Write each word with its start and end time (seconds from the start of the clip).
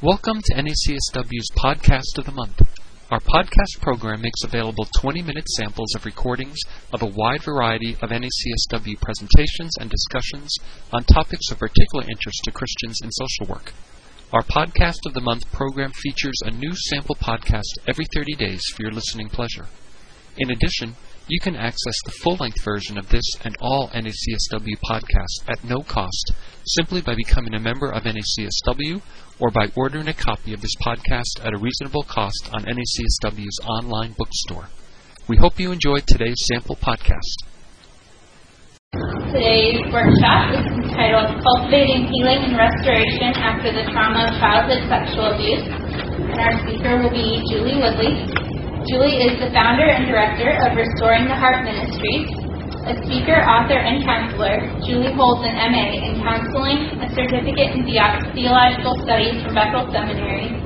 Welcome 0.00 0.40
to 0.44 0.54
NACSW's 0.54 1.50
Podcast 1.56 2.18
of 2.18 2.24
the 2.24 2.30
Month. 2.30 2.62
Our 3.10 3.18
podcast 3.18 3.80
program 3.80 4.20
makes 4.20 4.44
available 4.44 4.86
20 5.00 5.22
minute 5.22 5.48
samples 5.48 5.92
of 5.96 6.04
recordings 6.04 6.56
of 6.92 7.02
a 7.02 7.10
wide 7.16 7.42
variety 7.42 7.94
of 8.00 8.10
NACSW 8.10 9.00
presentations 9.00 9.72
and 9.80 9.90
discussions 9.90 10.54
on 10.92 11.02
topics 11.02 11.50
of 11.50 11.58
particular 11.58 12.04
interest 12.08 12.42
to 12.44 12.52
Christians 12.52 13.00
in 13.02 13.10
social 13.10 13.52
work. 13.52 13.72
Our 14.32 14.42
Podcast 14.42 15.00
of 15.04 15.14
the 15.14 15.20
Month 15.20 15.50
program 15.50 15.90
features 15.90 16.42
a 16.44 16.52
new 16.52 16.76
sample 16.76 17.16
podcast 17.16 17.66
every 17.88 18.06
30 18.14 18.36
days 18.36 18.62
for 18.76 18.84
your 18.84 18.92
listening 18.92 19.28
pleasure. 19.28 19.66
In 20.36 20.52
addition, 20.52 20.94
you 21.28 21.40
can 21.40 21.56
access 21.56 21.94
the 22.04 22.12
full 22.22 22.36
length 22.40 22.64
version 22.64 22.96
of 22.96 23.08
this 23.10 23.36
and 23.44 23.54
all 23.60 23.88
NACSW 23.88 24.76
podcasts 24.82 25.44
at 25.46 25.62
no 25.62 25.82
cost 25.82 26.32
simply 26.64 27.02
by 27.02 27.14
becoming 27.14 27.54
a 27.54 27.60
member 27.60 27.90
of 27.90 28.04
NACSW 28.04 29.02
or 29.38 29.50
by 29.50 29.66
ordering 29.76 30.08
a 30.08 30.14
copy 30.14 30.54
of 30.54 30.62
this 30.62 30.74
podcast 30.82 31.44
at 31.44 31.54
a 31.54 31.58
reasonable 31.58 32.02
cost 32.04 32.48
on 32.52 32.64
NACSW's 32.64 33.60
online 33.64 34.14
bookstore. 34.16 34.68
We 35.28 35.36
hope 35.36 35.60
you 35.60 35.70
enjoyed 35.70 36.06
today's 36.06 36.42
sample 36.50 36.76
podcast. 36.76 37.44
Today's 39.30 39.84
workshop 39.92 40.56
is 40.56 40.64
entitled 40.64 41.44
Cultivating 41.44 42.08
Healing 42.08 42.48
and 42.48 42.56
Restoration 42.56 43.36
After 43.36 43.70
the 43.70 43.84
Trauma 43.92 44.32
of 44.32 44.40
Childhood 44.40 44.88
Sexual 44.88 45.36
Abuse, 45.36 45.68
and 45.68 46.40
our 46.40 46.56
speaker 46.64 47.02
will 47.02 47.10
be 47.10 47.44
Julie 47.52 47.76
Woodley. 47.76 48.47
Julie 48.88 49.20
is 49.20 49.36
the 49.36 49.52
founder 49.52 49.84
and 49.84 50.08
director 50.08 50.48
of 50.64 50.72
Restoring 50.72 51.28
the 51.28 51.36
Heart 51.36 51.60
Ministries. 51.60 52.24
A 52.88 52.96
speaker, 53.04 53.36
author, 53.44 53.76
and 53.76 54.00
counselor, 54.00 54.64
Julie 54.80 55.12
holds 55.12 55.44
an 55.44 55.60
MA 55.60 55.92
in 56.08 56.24
counseling, 56.24 56.96
a 56.96 57.08
certificate 57.12 57.76
in 57.76 57.84
theological 57.84 58.96
studies 59.04 59.44
from 59.44 59.52
Bethel 59.52 59.84
Seminary, 59.92 60.56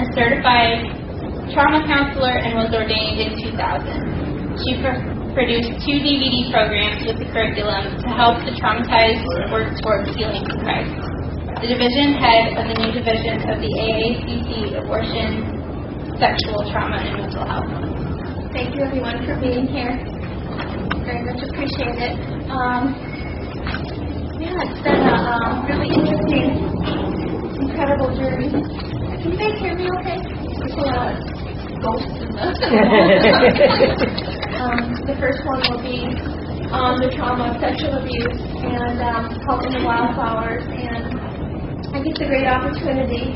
a 0.00 0.04
certified 0.16 0.96
trauma 1.52 1.84
counselor, 1.84 2.32
and 2.32 2.56
was 2.56 2.72
ordained 2.72 3.20
in 3.20 3.36
2000. 3.36 4.56
She 4.64 4.80
pr- 4.80 5.04
produced 5.36 5.76
two 5.84 6.00
DVD 6.00 6.48
programs 6.48 7.04
with 7.04 7.20
the 7.20 7.28
curriculum 7.36 8.00
to 8.00 8.08
help 8.16 8.40
the 8.48 8.56
traumatized 8.56 9.28
work 9.52 9.76
towards 9.84 10.08
healing 10.16 10.40
in 10.40 10.56
Christ. 10.64 10.96
The 11.60 11.68
division 11.68 12.16
head 12.16 12.56
of 12.56 12.64
the 12.64 12.80
new 12.80 12.96
division 12.96 13.44
of 13.44 13.60
the 13.60 13.68
AACC 13.68 14.80
Abortion 14.80 15.61
sexual 16.22 16.62
trauma 16.70 17.02
and 17.02 17.18
mental 17.18 17.42
health. 17.42 17.66
Thank 18.54 18.78
you, 18.78 18.86
everyone, 18.86 19.26
for 19.26 19.34
being 19.42 19.66
here. 19.66 19.98
Very 21.02 21.26
much 21.26 21.42
appreciate 21.50 21.98
it. 21.98 22.14
Um, 22.46 22.94
yeah, 24.38 24.54
it's 24.62 24.78
been 24.86 25.02
a 25.02 25.18
um, 25.18 25.66
really 25.66 25.90
interesting, 25.90 26.62
incredible 27.58 28.14
journey. 28.14 28.54
Can 28.54 29.34
you 29.34 29.36
guys 29.36 29.58
hear 29.58 29.74
me 29.74 29.90
okay? 29.98 30.22
There's 30.62 30.78
a 30.78 30.86
lot 30.94 31.10
of 31.10 31.18
ghosts 31.82 32.14
in 32.14 32.30
the. 32.30 32.38
um, 34.62 34.94
the 35.02 35.18
first 35.18 35.42
one 35.42 35.58
will 35.74 35.82
be 35.82 36.06
on 36.70 37.02
the 37.02 37.10
trauma 37.18 37.50
of 37.50 37.58
sexual 37.58 37.98
abuse 37.98 38.38
and 38.62 39.02
um, 39.02 39.26
In 39.26 39.74
the 39.74 39.82
Wildflowers. 39.82 40.70
And 40.70 41.18
I 41.18 41.98
think 41.98 42.14
it's 42.14 42.22
a 42.22 42.30
great 42.30 42.46
opportunity 42.46 43.34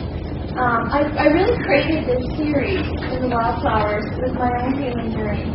um, 0.56 0.88
I, 0.88 1.04
I 1.04 1.26
really 1.36 1.56
created 1.64 2.08
this 2.08 2.24
series 2.32 2.88
in 3.12 3.28
the 3.28 3.30
Wildflowers 3.36 4.08
with 4.16 4.32
my 4.40 4.48
own 4.64 4.72
healing 4.80 5.12
journey. 5.12 5.52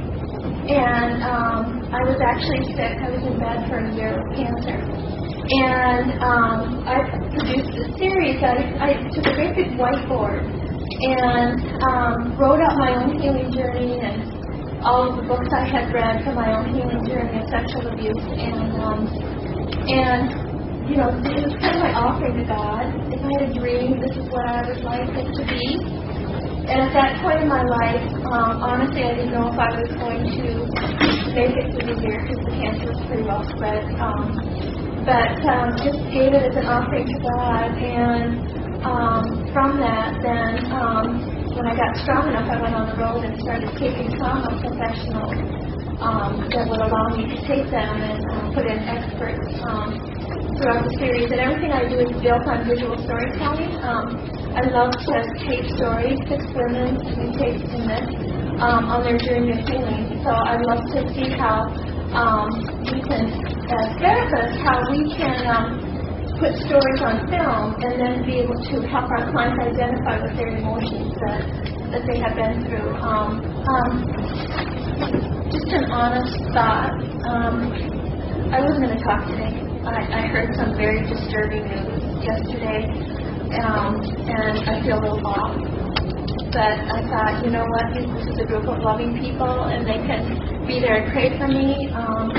And 0.70 1.26
um, 1.26 1.90
I 1.90 2.06
was 2.06 2.22
actually 2.22 2.70
sick. 2.78 3.02
I 3.02 3.10
was 3.10 3.26
in 3.26 3.34
bed 3.42 3.66
for 3.66 3.82
a 3.82 3.90
year 3.98 4.14
with 4.14 4.38
cancer. 4.38 4.78
And 4.78 6.22
um, 6.22 6.86
I 6.86 7.02
produced 7.34 7.74
this 7.74 7.90
series. 7.98 8.46
I, 8.46 8.54
I 8.78 8.90
took 9.10 9.26
a 9.26 9.34
great 9.34 9.58
big 9.58 9.74
whiteboard 9.74 10.46
and 10.46 11.58
um, 11.82 12.38
wrote 12.38 12.62
out 12.62 12.78
my 12.78 12.94
own 13.02 13.18
healing 13.18 13.50
journey 13.50 13.98
and 14.06 14.22
all 14.86 15.10
of 15.10 15.18
the 15.18 15.26
books 15.26 15.50
I 15.50 15.66
had 15.66 15.90
read 15.90 16.24
for 16.24 16.34
my 16.38 16.54
own 16.54 16.78
healing 16.78 17.02
journey 17.10 17.42
of 17.42 17.50
sexual 17.50 17.90
abuse. 17.90 18.22
And 18.38 18.70
um, 18.78 19.10
and 19.90 20.51
you 20.92 20.98
know, 21.00 21.10
it 21.16 21.44
was 21.48 21.56
kind 21.64 21.76
of 21.80 21.82
my 21.88 21.94
offering 21.96 22.36
to 22.44 22.46
God. 22.52 22.84
If 23.16 23.22
I 23.24 23.30
had 23.40 23.44
a 23.48 23.54
dream, 23.56 23.96
this 24.04 24.16
is 24.20 24.28
what 24.28 24.46
I 24.52 24.60
would 24.68 24.84
like 24.84 25.12
it 25.16 25.28
to 25.32 25.44
be. 25.48 25.66
And 26.68 26.80
at 26.86 26.94
that 26.94 27.12
point 27.24 27.40
in 27.42 27.50
my 27.50 27.64
life, 27.82 28.06
um, 28.36 28.52
honestly, 28.62 29.04
I 29.08 29.16
didn't 29.16 29.34
know 29.34 29.48
if 29.50 29.58
I 29.60 29.72
was 29.80 29.92
going 29.98 30.24
to 30.28 30.50
make 31.34 31.56
it 31.56 31.68
through 31.74 31.88
the 31.96 31.98
year 32.04 32.20
because 32.28 32.42
the 32.46 32.56
cancer 32.60 32.88
was 32.92 33.02
pretty 33.08 33.26
well 33.26 33.44
spread. 33.56 33.84
Um, 34.04 34.28
but 35.08 35.32
um, 35.48 35.70
just 35.82 36.02
gave 36.14 36.32
it 36.36 36.44
as 36.44 36.56
an 36.60 36.68
offering 36.68 37.08
to 37.08 37.18
God. 37.24 37.70
And 37.80 38.32
um, 38.84 39.24
from 39.56 39.70
that, 39.82 40.12
then 40.22 40.54
um, 40.76 41.08
when 41.56 41.66
I 41.68 41.76
got 41.80 41.92
strong 42.04 42.30
enough, 42.30 42.48
I 42.52 42.58
went 42.62 42.76
on 42.76 42.86
the 42.92 42.98
road 43.00 43.24
and 43.26 43.36
started 43.42 43.72
taking 43.80 44.12
trauma 44.20 44.52
professionals 44.62 45.40
um, 46.04 46.32
that 46.52 46.66
would 46.70 46.82
allow 46.84 47.08
me 47.18 47.26
to 47.32 47.40
take 47.48 47.68
them 47.72 47.96
and 48.04 48.22
uh, 48.22 48.46
put 48.54 48.66
in 48.68 48.80
experts 48.88 49.48
um, 49.72 49.90
throughout 50.62 50.86
the 50.86 50.94
series, 51.02 51.30
and 51.34 51.42
everything 51.42 51.74
I 51.74 51.90
do 51.90 51.98
is 51.98 52.14
built 52.22 52.46
on 52.54 52.70
visual 52.70 52.98
storytelling. 53.02 53.74
Um, 53.82 54.06
I 54.54 54.62
love 54.70 54.94
to 54.94 55.16
tape 55.50 55.66
stories, 55.82 56.20
six 56.30 56.42
women 56.54 57.02
we 57.18 57.26
taped 57.42 57.66
in 57.74 57.90
um, 58.62 58.94
on 58.94 59.02
their 59.02 59.18
journey 59.18 59.58
of 59.58 59.62
healing. 59.66 60.22
So 60.22 60.30
I 60.30 60.56
love 60.62 60.84
to 60.94 61.00
see 61.18 61.30
how 61.34 61.58
um, 62.14 62.50
we 62.94 63.02
can, 63.02 63.26
as 63.34 63.90
therapists, 63.98 64.58
how 64.62 64.78
we 64.94 65.02
can 65.18 65.40
um, 65.50 65.70
put 66.38 66.54
stories 66.70 67.02
on 67.02 67.16
film 67.34 67.66
and 67.82 67.94
then 67.98 68.16
be 68.30 68.46
able 68.46 68.58
to 68.62 68.76
help 68.94 69.10
our 69.18 69.26
clients 69.34 69.58
identify 69.66 70.22
with 70.22 70.38
their 70.38 70.54
emotions 70.62 71.10
that, 71.26 71.42
that 71.98 72.04
they 72.06 72.18
have 72.22 72.36
been 72.38 72.62
through. 72.70 72.94
Um, 73.02 73.42
um, 73.42 73.94
just 75.50 75.70
an 75.74 75.86
honest 75.92 76.38
thought. 76.54 76.94
Um, 77.34 77.74
I 78.54 78.60
wasn't 78.62 78.86
going 78.86 78.98
to 79.00 79.04
talk 79.06 79.28
today. 79.32 79.61
I, 79.92 80.24
I 80.24 80.28
heard 80.32 80.56
some 80.56 80.72
very 80.78 81.04
disturbing 81.04 81.68
news 81.68 82.24
yesterday, 82.24 82.88
um, 83.60 84.00
and 84.00 84.56
I 84.64 84.80
feel 84.88 85.00
a 85.00 85.04
little 85.04 85.28
off. 85.28 85.52
But 86.48 86.80
I 86.80 87.00
thought, 87.12 87.44
you 87.44 87.52
know 87.52 87.68
what, 87.68 87.92
this 87.92 88.08
is 88.08 88.40
a 88.40 88.48
group 88.48 88.72
of 88.72 88.80
loving 88.84 89.20
people, 89.20 89.68
and 89.68 89.84
they 89.84 90.00
can 90.08 90.64
be 90.66 90.80
there 90.80 91.04
and 91.04 91.12
pray 91.12 91.36
for 91.38 91.48
me. 91.48 91.92
Um, 91.92 92.32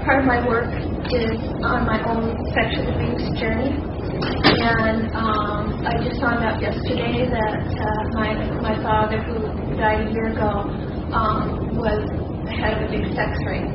part 0.00 0.20
of 0.20 0.24
my 0.24 0.40
work 0.48 0.72
is 1.12 1.36
on 1.68 1.84
my 1.84 2.00
own 2.08 2.32
sexual 2.56 2.88
abuse 2.88 3.28
journey, 3.36 3.76
and 3.76 5.12
um, 5.12 5.84
I 5.84 6.00
just 6.00 6.20
found 6.24 6.40
out 6.40 6.56
yesterday 6.60 7.28
that 7.28 7.60
uh, 7.68 8.02
my 8.16 8.32
my 8.64 8.82
father, 8.82 9.20
who 9.28 9.76
died 9.76 10.08
a 10.08 10.10
year 10.10 10.32
ago, 10.32 10.72
um, 11.12 11.76
was 11.76 12.00
head 12.48 12.80
of 12.80 12.88
a 12.88 12.96
big 12.96 13.04
sex 13.12 13.36
ring 13.44 13.68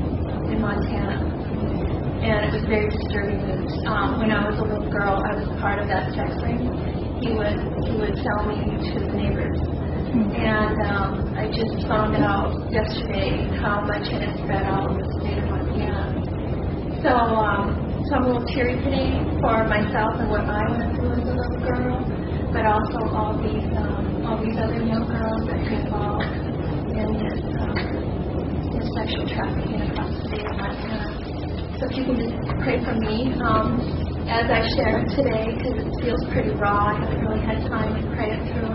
in 0.50 0.62
Montana 0.62 1.43
and 2.24 2.48
it 2.48 2.52
was 2.56 2.64
very 2.72 2.88
disturbing 2.88 3.44
news. 3.44 3.68
Um, 3.84 4.16
when 4.24 4.32
I 4.32 4.48
was 4.48 4.56
a 4.56 4.64
little 4.64 4.88
girl, 4.88 5.20
I 5.20 5.36
was 5.36 5.48
part 5.60 5.76
of 5.84 5.92
that 5.92 6.16
sex 6.16 6.32
ring. 6.40 6.72
He 7.20 7.36
would 7.36 7.60
he 7.84 8.00
would 8.00 8.16
tell 8.16 8.48
me 8.48 8.64
to 8.80 8.96
the 9.04 9.12
neighbors, 9.12 9.60
and 9.60 10.78
um, 10.88 11.36
I 11.36 11.52
just 11.52 11.84
found 11.84 12.16
out 12.16 12.56
yesterday 12.72 13.44
how 13.60 13.84
much 13.84 14.08
it 14.08 14.24
had 14.24 14.40
spread 14.40 14.64
all 14.72 14.88
over 14.88 15.04
the 15.04 15.12
state 15.20 15.36
of 15.36 15.52
Montana. 15.52 16.16
So 17.04 17.12
um, 17.12 17.76
so 18.08 18.16
I'm 18.16 18.24
a 18.24 18.28
little 18.32 18.48
teary 18.56 18.80
today 18.80 19.20
for 19.44 19.68
myself 19.68 20.16
and 20.24 20.32
what 20.32 20.48
I 20.48 20.64
went 20.72 20.96
through 20.96 21.20
as 21.20 21.28
a 21.28 21.36
little 21.36 21.60
girl, 21.60 22.00
but 22.56 22.64
also 22.64 23.00
all 23.12 23.36
these 23.44 23.68
um, 23.76 24.24
all 24.24 24.40
these 24.40 24.56
other 24.64 24.80
young 24.80 25.04
girls 25.12 25.44
that 25.52 25.60
are 25.60 25.76
involved 25.76 26.24
in 26.88 27.10
this, 27.20 27.44
um, 27.60 27.76
sexual 28.96 29.28
trafficking 29.28 29.92
across 29.92 30.12
the 30.16 30.24
state 30.32 30.48
of 30.48 30.56
Montana. 30.56 31.23
So 31.84 31.90
if 31.92 31.98
you 32.00 32.06
can 32.06 32.16
just 32.16 32.40
pray 32.64 32.80
for 32.80 32.96
me 32.96 33.36
um, 33.44 33.76
as 34.32 34.48
I 34.48 34.64
share 34.72 35.04
today, 35.04 35.52
because 35.52 35.84
it 35.84 35.92
feels 36.00 36.24
pretty 36.32 36.56
raw. 36.56 36.96
I 36.96 36.96
haven't 36.96 37.20
really 37.20 37.44
had 37.44 37.60
time 37.68 37.92
to 38.00 38.04
pray 38.16 38.32
it 38.32 38.40
through 38.56 38.72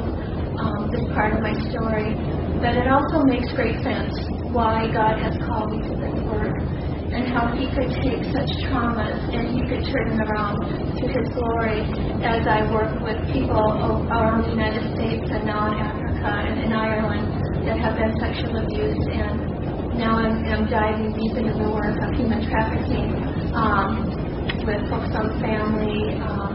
um, 0.61 0.93
this 0.93 1.09
part 1.17 1.33
of 1.33 1.41
my 1.41 1.57
story. 1.73 2.13
But 2.61 2.77
it 2.77 2.85
also 2.85 3.25
makes 3.25 3.49
great 3.57 3.81
sense 3.81 4.13
why 4.53 4.93
God 4.93 5.25
has 5.25 5.33
called 5.41 5.73
me 5.73 5.89
to 5.89 5.95
this 5.97 6.21
work 6.29 6.53
and 7.09 7.33
how 7.33 7.49
He 7.57 7.73
could 7.73 7.89
take 8.05 8.29
such 8.29 8.53
traumas 8.69 9.25
and 9.33 9.57
He 9.57 9.65
could 9.65 9.89
turn 9.89 10.13
them 10.13 10.29
around 10.29 10.61
to 11.01 11.05
His 11.09 11.33
glory 11.33 11.81
as 12.29 12.45
I 12.45 12.69
work 12.69 12.93
with 13.01 13.17
people 13.33 13.57
around 14.13 14.45
the 14.45 14.53
United 14.53 14.85
States 15.01 15.25
and 15.33 15.49
now 15.49 15.73
in 15.73 15.81
Africa 15.81 16.29
and 16.45 16.61
in 16.61 16.73
Ireland 16.77 17.25
that 17.65 17.81
have 17.81 17.97
been 17.97 18.13
sexually 18.21 18.69
abused 18.69 19.09
and 19.17 19.58
now 19.99 20.15
I'm, 20.15 20.47
I'm 20.47 20.71
diving 20.71 21.11
deep 21.19 21.35
into 21.35 21.59
the 21.59 21.71
work 21.75 21.99
of 21.99 22.15
human 22.15 22.47
trafficking 22.47 23.19
um, 23.51 24.07
with 24.63 24.79
Focus 24.87 25.11
on 25.11 25.43
Family, 25.43 26.15
um, 26.23 26.55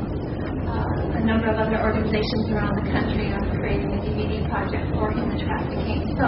uh, 0.64 1.20
a 1.20 1.22
number 1.28 1.52
of 1.52 1.60
other 1.60 1.76
organizations 1.84 2.48
around 2.56 2.72
the 2.80 2.88
country. 2.88 3.36
I'm 3.36 3.52
creating 3.60 3.92
a 3.92 4.00
DVD 4.00 4.48
project 4.48 4.88
for 4.96 5.12
human 5.12 5.36
trafficking. 5.44 6.16
So, 6.16 6.28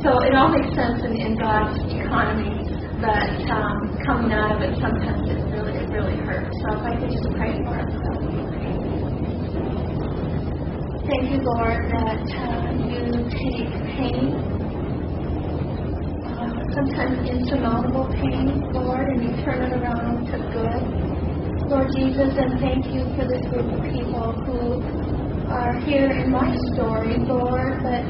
so 0.00 0.10
it 0.24 0.32
all 0.32 0.48
makes 0.48 0.72
sense 0.72 1.04
in, 1.04 1.12
in 1.20 1.36
God's 1.36 1.76
economy, 1.92 2.64
but 3.04 3.36
um, 3.52 4.00
coming 4.08 4.32
out 4.32 4.56
of 4.56 4.64
it, 4.64 4.80
sometimes 4.80 5.28
it 5.28 5.44
really, 5.52 5.76
it 5.76 5.92
really 5.92 6.16
hurts. 6.24 6.56
So 6.64 6.80
if 6.80 6.82
I 6.88 6.96
could 6.96 7.12
just 7.12 7.28
pray 7.36 7.52
for 7.60 7.76
us, 7.76 7.92
that 7.92 8.30
thank 11.04 11.36
you, 11.36 11.40
Lord, 11.44 11.84
that 11.92 12.24
uh, 12.32 12.72
you 12.80 13.28
take 13.28 13.68
pain, 13.92 14.39
sometimes 17.00 17.28
insurmountable 17.28 18.08
pain, 18.12 18.60
Lord, 18.72 19.08
and 19.08 19.22
you 19.22 19.44
turn 19.44 19.62
it 19.62 19.72
around 19.72 20.26
to 20.26 20.38
good. 20.52 21.70
Lord 21.70 21.88
Jesus, 21.96 22.34
and 22.36 22.60
thank 22.60 22.86
you 22.92 23.04
for 23.16 23.24
this 23.24 23.40
group 23.48 23.72
of 23.72 23.80
people 23.84 24.32
who 24.44 24.82
are 25.48 25.78
here 25.80 26.10
in 26.10 26.30
my 26.30 26.54
story, 26.74 27.16
Lord, 27.20 27.80
but 27.82 28.04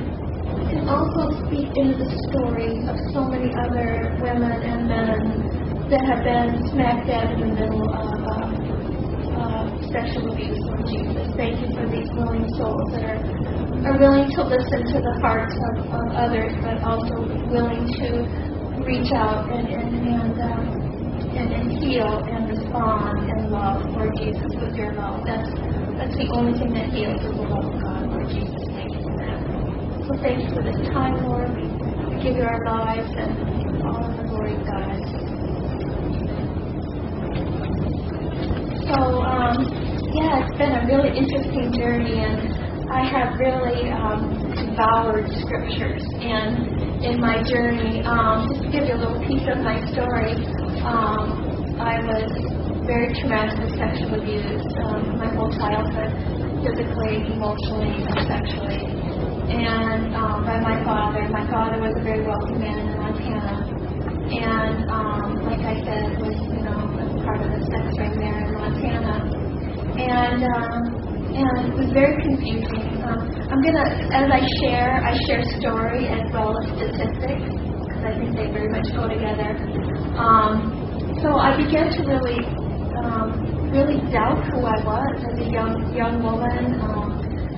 can 0.71 0.89
also 0.89 1.47
speak 1.47 1.71
into 1.77 1.99
the 2.03 2.11
story 2.31 2.83
of 2.89 2.97
so 3.13 3.29
many 3.29 3.53
other 3.55 4.19
women 4.23 4.59
and 4.63 4.89
men 4.89 5.87
that 5.91 6.03
have 6.07 6.25
been 6.25 6.67
smack 6.73 7.07
dab 7.07 7.31
in 7.35 7.41
the 7.41 7.55
middle 7.55 7.87
of 7.95 8.11
uh, 8.27 8.51
sexual 9.93 10.33
abuse, 10.33 10.59
Lord 10.67 10.87
Jesus. 10.87 11.27
Thank 11.37 11.61
you 11.61 11.69
for 11.75 11.87
these 11.87 12.11
willing 12.15 12.47
souls 12.59 12.91
that 12.95 13.05
are, 13.05 13.23
are 13.87 13.99
willing 13.99 14.31
to 14.35 14.43
listen 14.43 14.83
to 14.83 14.99
the 14.99 15.15
hearts 15.23 15.55
of, 15.71 15.87
of 15.91 16.07
others, 16.17 16.55
but 16.63 16.83
also 16.83 17.27
willing 17.51 17.87
to 17.87 18.50
reach 18.91 19.13
out 19.15 19.47
and, 19.55 19.69
and, 19.71 20.03
and, 20.03 20.35
um, 20.51 20.67
and, 21.39 21.53
and 21.55 21.79
heal 21.79 22.11
and 22.27 22.51
respond 22.51 23.31
and 23.31 23.53
love, 23.53 23.87
Lord 23.95 24.11
Jesus, 24.19 24.51
with 24.59 24.75
your 24.75 24.95
love. 24.99 25.23
That's, 25.23 25.47
that's 25.95 26.17
the 26.19 26.27
only 26.35 26.59
thing 26.59 26.75
that 26.75 26.91
heals 26.91 27.23
is 27.23 27.31
the 27.39 27.47
love 27.47 27.71
of 27.71 27.79
God, 27.79 28.11
Lord 28.11 28.27
Jesus. 28.35 28.59
Thank 28.75 28.91
you 28.91 29.03
for 29.07 29.15
that. 29.15 29.39
So 30.11 30.19
thank 30.19 30.43
you 30.43 30.51
for 30.51 30.67
this 30.67 30.75
time, 30.91 31.23
Lord. 31.23 31.55
We 31.55 32.19
give 32.19 32.35
you 32.35 32.43
our 32.43 32.67
lives 32.67 33.15
and 33.15 33.79
all 33.87 34.03
of 34.03 34.11
the 34.19 34.27
glory, 34.27 34.59
God. 34.59 34.99
So, 38.91 38.99
um, 39.23 39.55
yeah, 40.19 40.43
it's 40.43 40.59
been 40.59 40.75
a 40.75 40.83
really 40.91 41.15
interesting 41.15 41.71
journey, 41.79 42.19
and 42.27 42.91
I 42.91 43.07
have 43.07 43.39
really 43.39 43.87
um, 43.95 44.51
devoured 44.51 45.31
scriptures. 45.39 46.03
And 46.19 46.80
in 47.02 47.20
my 47.20 47.43
journey, 47.43 48.05
um, 48.05 48.49
just 48.49 48.62
to 48.62 48.69
give 48.69 48.85
you 48.85 48.94
a 48.94 49.00
little 49.00 49.20
piece 49.25 49.47
of 49.49 49.64
my 49.64 49.81
story, 49.88 50.37
um, 50.85 51.81
I 51.81 51.97
was 52.05 52.29
very 52.85 53.08
traumatically 53.17 53.73
sexually 53.73 54.20
abused 54.20 54.69
um, 54.85 55.17
my 55.17 55.32
whole 55.32 55.49
childhood, 55.56 56.12
physically, 56.61 57.25
emotionally, 57.32 58.05
and 58.05 58.20
sexually. 58.29 58.85
And 59.49 60.14
um, 60.14 60.44
by 60.44 60.61
my 60.61 60.85
father. 60.85 61.26
My 61.29 61.47
father 61.50 61.81
was 61.81 61.94
a 61.97 62.05
very 62.05 62.26
wealthy 62.26 62.58
man 62.61 62.79
in 62.85 62.99
Montana, 63.00 63.64
and 64.31 64.91
um, 64.91 65.41
like 65.46 65.64
I 65.64 65.76
said, 65.81 66.20
was 66.20 66.37
you 66.37 66.62
know 66.62 66.85
was 67.00 67.25
part 67.25 67.41
of 67.41 67.49
the 67.49 67.64
sex 67.67 67.87
ring 67.99 68.14
there 68.20 68.44
in 68.44 68.53
Montana, 68.55 69.25
and 69.96 70.43
um, 70.44 70.82
and 71.35 71.73
it 71.73 71.76
was 71.81 71.91
very 71.93 72.20
confusing. 72.23 73.03
Um, 73.03 73.40
I'm 73.50 73.58
gonna, 73.67 73.82
as 74.14 74.31
I 74.31 74.43
share, 74.62 75.02
I 75.02 75.11
share 75.26 75.43
story 75.58 76.06
as 76.06 76.23
well 76.31 76.55
as 76.55 76.70
statistics 76.70 77.50
because 77.82 78.02
I 78.06 78.14
think 78.14 78.38
they 78.38 78.47
very 78.47 78.70
much 78.70 78.87
go 78.94 79.11
together. 79.11 79.58
Um, 80.14 80.70
so 81.19 81.35
I 81.35 81.58
began 81.58 81.91
to 81.91 82.00
really, 82.06 82.47
um, 83.02 83.26
really 83.75 83.99
doubt 84.14 84.38
who 84.55 84.62
I 84.62 84.79
was 84.87 85.14
as 85.19 85.35
a 85.43 85.50
young 85.50 85.75
young 85.99 86.23
woman. 86.23 86.79
Um, 86.79 87.11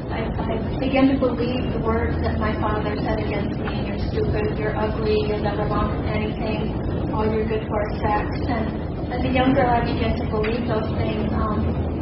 I, 0.09 0.25
I 0.33 0.81
began 0.81 1.13
to 1.13 1.21
believe 1.21 1.61
the 1.77 1.85
words 1.85 2.17
that 2.25 2.41
my 2.41 2.57
father 2.57 2.97
said 2.97 3.21
against 3.21 3.61
me. 3.61 3.85
You're 3.85 4.01
stupid. 4.17 4.57
You're 4.57 4.77
ugly. 4.81 5.17
You'll 5.29 5.45
never 5.45 5.69
amount 5.69 5.93
to 5.93 6.09
anything. 6.09 6.73
All 7.13 7.29
you're 7.29 7.45
good 7.45 7.69
for 7.69 7.81
is 7.93 8.01
sex. 8.01 8.25
And 8.49 9.13
as 9.13 9.21
a 9.29 9.33
young 9.33 9.53
girl, 9.53 9.69
I 9.69 9.85
began 9.85 10.17
to 10.17 10.25
believe 10.33 10.65
those 10.65 10.89
things. 10.97 11.29
Um, 11.37 11.93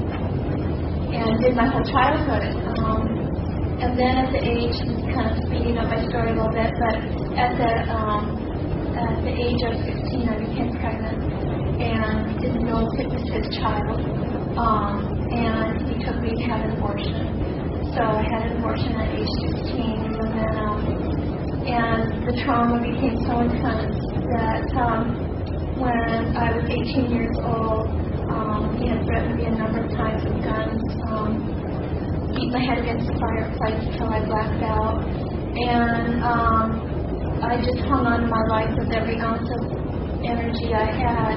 and 1.11 1.43
did 1.43 1.57
my 1.57 1.67
whole 1.67 1.85
childhood. 1.91 2.55
Um, 2.87 3.20
and 3.81 3.99
then 3.99 4.15
at 4.21 4.31
the 4.33 4.43
age, 4.45 4.77
kind 5.17 5.33
of 5.33 5.37
speeding 5.49 5.79
up 5.79 5.89
my 5.89 6.05
story 6.13 6.31
a 6.31 6.37
little 6.37 6.53
bit, 6.53 6.69
but 6.69 6.97
at 7.41 7.57
the 7.57 7.73
um, 7.89 8.37
at 8.93 9.25
the 9.25 9.33
age 9.33 9.63
of 9.65 9.73
16, 9.81 10.29
I 10.29 10.37
became 10.45 10.71
pregnant 10.77 11.17
and 11.81 12.41
didn't 12.41 12.65
know 12.69 12.85
if 12.85 13.01
it 13.01 13.09
was 13.09 13.25
his 13.33 13.47
child. 13.57 14.05
Um, 14.61 15.09
and 15.33 15.89
he 15.89 16.05
took 16.05 16.21
me 16.21 16.37
to 16.37 16.45
have 16.53 16.61
an 16.61 16.77
abortion. 16.77 17.25
So 17.97 18.03
I 18.05 18.23
had 18.23 18.53
an 18.53 18.59
abortion 18.61 18.93
at 19.01 19.17
age 19.17 19.35
16, 19.65 19.73
and 19.73 20.29
then 20.29 20.55
um, 20.61 20.81
and 21.65 22.27
the 22.29 22.37
trauma 22.45 22.85
became 22.85 23.17
so 23.25 23.41
intense 23.41 23.97
that 24.37 24.67
um, 24.77 25.17
when 25.81 26.37
I 26.37 26.53
was 26.53 26.65
18 26.69 27.11
years 27.17 27.37
old, 27.49 27.89
um, 28.29 28.77
he 28.77 28.89
had 28.89 29.05
threatened 29.07 29.37
me 29.37 29.47
a 29.47 29.57
number 29.57 29.85
of 29.85 29.91
times 29.97 30.23
with 30.25 30.45
guns, 30.45 30.83
beat 32.41 32.53
my 32.57 32.65
head 32.65 32.81
against 32.81 33.05
the 33.05 33.17
fireplace 33.21 33.85
until 33.85 34.09
I 34.09 34.25
blacked 34.25 34.65
out, 34.65 34.97
and 35.05 36.25
um, 36.25 36.69
I 37.45 37.61
just 37.61 37.85
hung 37.85 38.09
on 38.09 38.25
to 38.25 38.29
my 38.33 38.45
life 38.49 38.73
with 38.81 38.89
every 38.97 39.21
ounce 39.21 39.45
of 39.45 39.77
energy 40.25 40.73
I 40.73 40.89
had. 40.89 41.37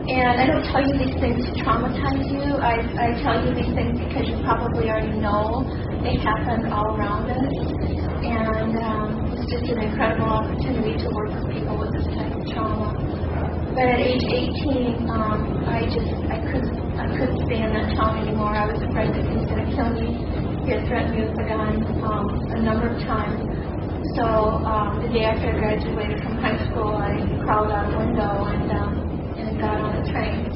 And 0.00 0.40
I 0.40 0.48
don't 0.48 0.64
tell 0.72 0.80
you 0.80 0.96
these 0.96 1.14
things 1.20 1.44
to 1.44 1.52
traumatize 1.60 2.24
you. 2.24 2.56
I, 2.56 2.80
I 2.82 3.08
tell 3.20 3.36
you 3.44 3.52
these 3.52 3.70
things 3.76 4.00
because 4.00 4.26
you 4.26 4.40
probably 4.42 4.88
already 4.88 5.12
know 5.20 5.62
they 6.02 6.16
happen 6.16 6.72
all 6.72 6.96
around 6.96 7.30
us. 7.30 7.52
And 8.24 8.80
um, 8.80 9.36
it's 9.36 9.44
just 9.52 9.68
an 9.70 9.84
incredible 9.84 10.24
opportunity 10.24 10.96
to 11.04 11.08
work 11.14 11.30
with 11.36 11.52
people 11.52 11.76
with 11.78 11.92
this 11.92 12.08
type 12.16 12.32
of 12.32 12.42
trauma. 12.48 12.96
But 13.76 13.86
at 13.86 14.00
age 14.00 14.24
18, 14.24 15.04
um, 15.08 15.62
I 15.68 15.84
just 15.86 16.10
I 16.26 16.42
couldn't 16.48 16.74
I 16.98 17.06
couldn't 17.14 17.38
stand 17.46 17.70
that 17.76 17.94
trauma 17.94 18.20
anymore. 18.26 18.56
I 18.56 18.66
was 18.66 18.82
afraid 18.82 19.14
that 19.14 19.22
he 19.22 19.32
was 19.36 19.46
going 19.46 19.62
to 19.62 19.70
kill 19.72 19.90
me. 19.94 20.29
He 20.64 20.72
had 20.72 20.86
threatened 20.88 21.16
me 21.16 21.24
with 21.24 21.40
a 21.40 21.46
gun 21.48 21.82
um, 22.04 22.26
a 22.52 22.60
number 22.62 22.88
of 22.88 22.98
times. 23.08 23.40
So 24.16 24.24
um, 24.68 25.00
the 25.02 25.08
day 25.08 25.24
after 25.24 25.48
I 25.48 25.58
graduated 25.58 26.22
from 26.22 26.36
high 26.38 26.58
school, 26.68 26.94
I 26.94 27.16
crawled 27.44 27.72
out 27.72 27.92
a 27.92 27.98
window 27.98 28.44
and 28.44 28.70
um, 28.72 28.92
and 29.40 29.60
got 29.60 29.80
on 29.80 29.96
a 29.96 30.04
train. 30.12 30.52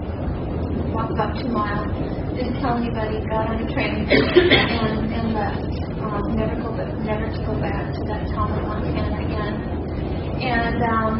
Walked 0.92 1.12
about 1.12 1.40
two 1.40 1.48
miles. 1.48 1.88
Didn't 2.36 2.60
tell 2.60 2.76
anybody. 2.76 3.24
Got 3.30 3.48
on 3.48 3.64
a 3.64 3.68
train 3.72 4.04
and 4.06 5.12
and 5.12 5.26
left. 5.34 5.72
Um, 6.04 6.36
never 6.36 6.56
go 6.60 6.70
back, 6.76 6.92
never 7.00 7.26
to 7.32 7.40
go 7.46 7.54
back 7.60 7.94
to 7.94 8.00
that 8.06 8.28
town 8.36 8.52
in 8.58 8.64
Montana 8.68 9.18
again. 9.24 9.54
And 10.44 10.78
um, 10.84 11.14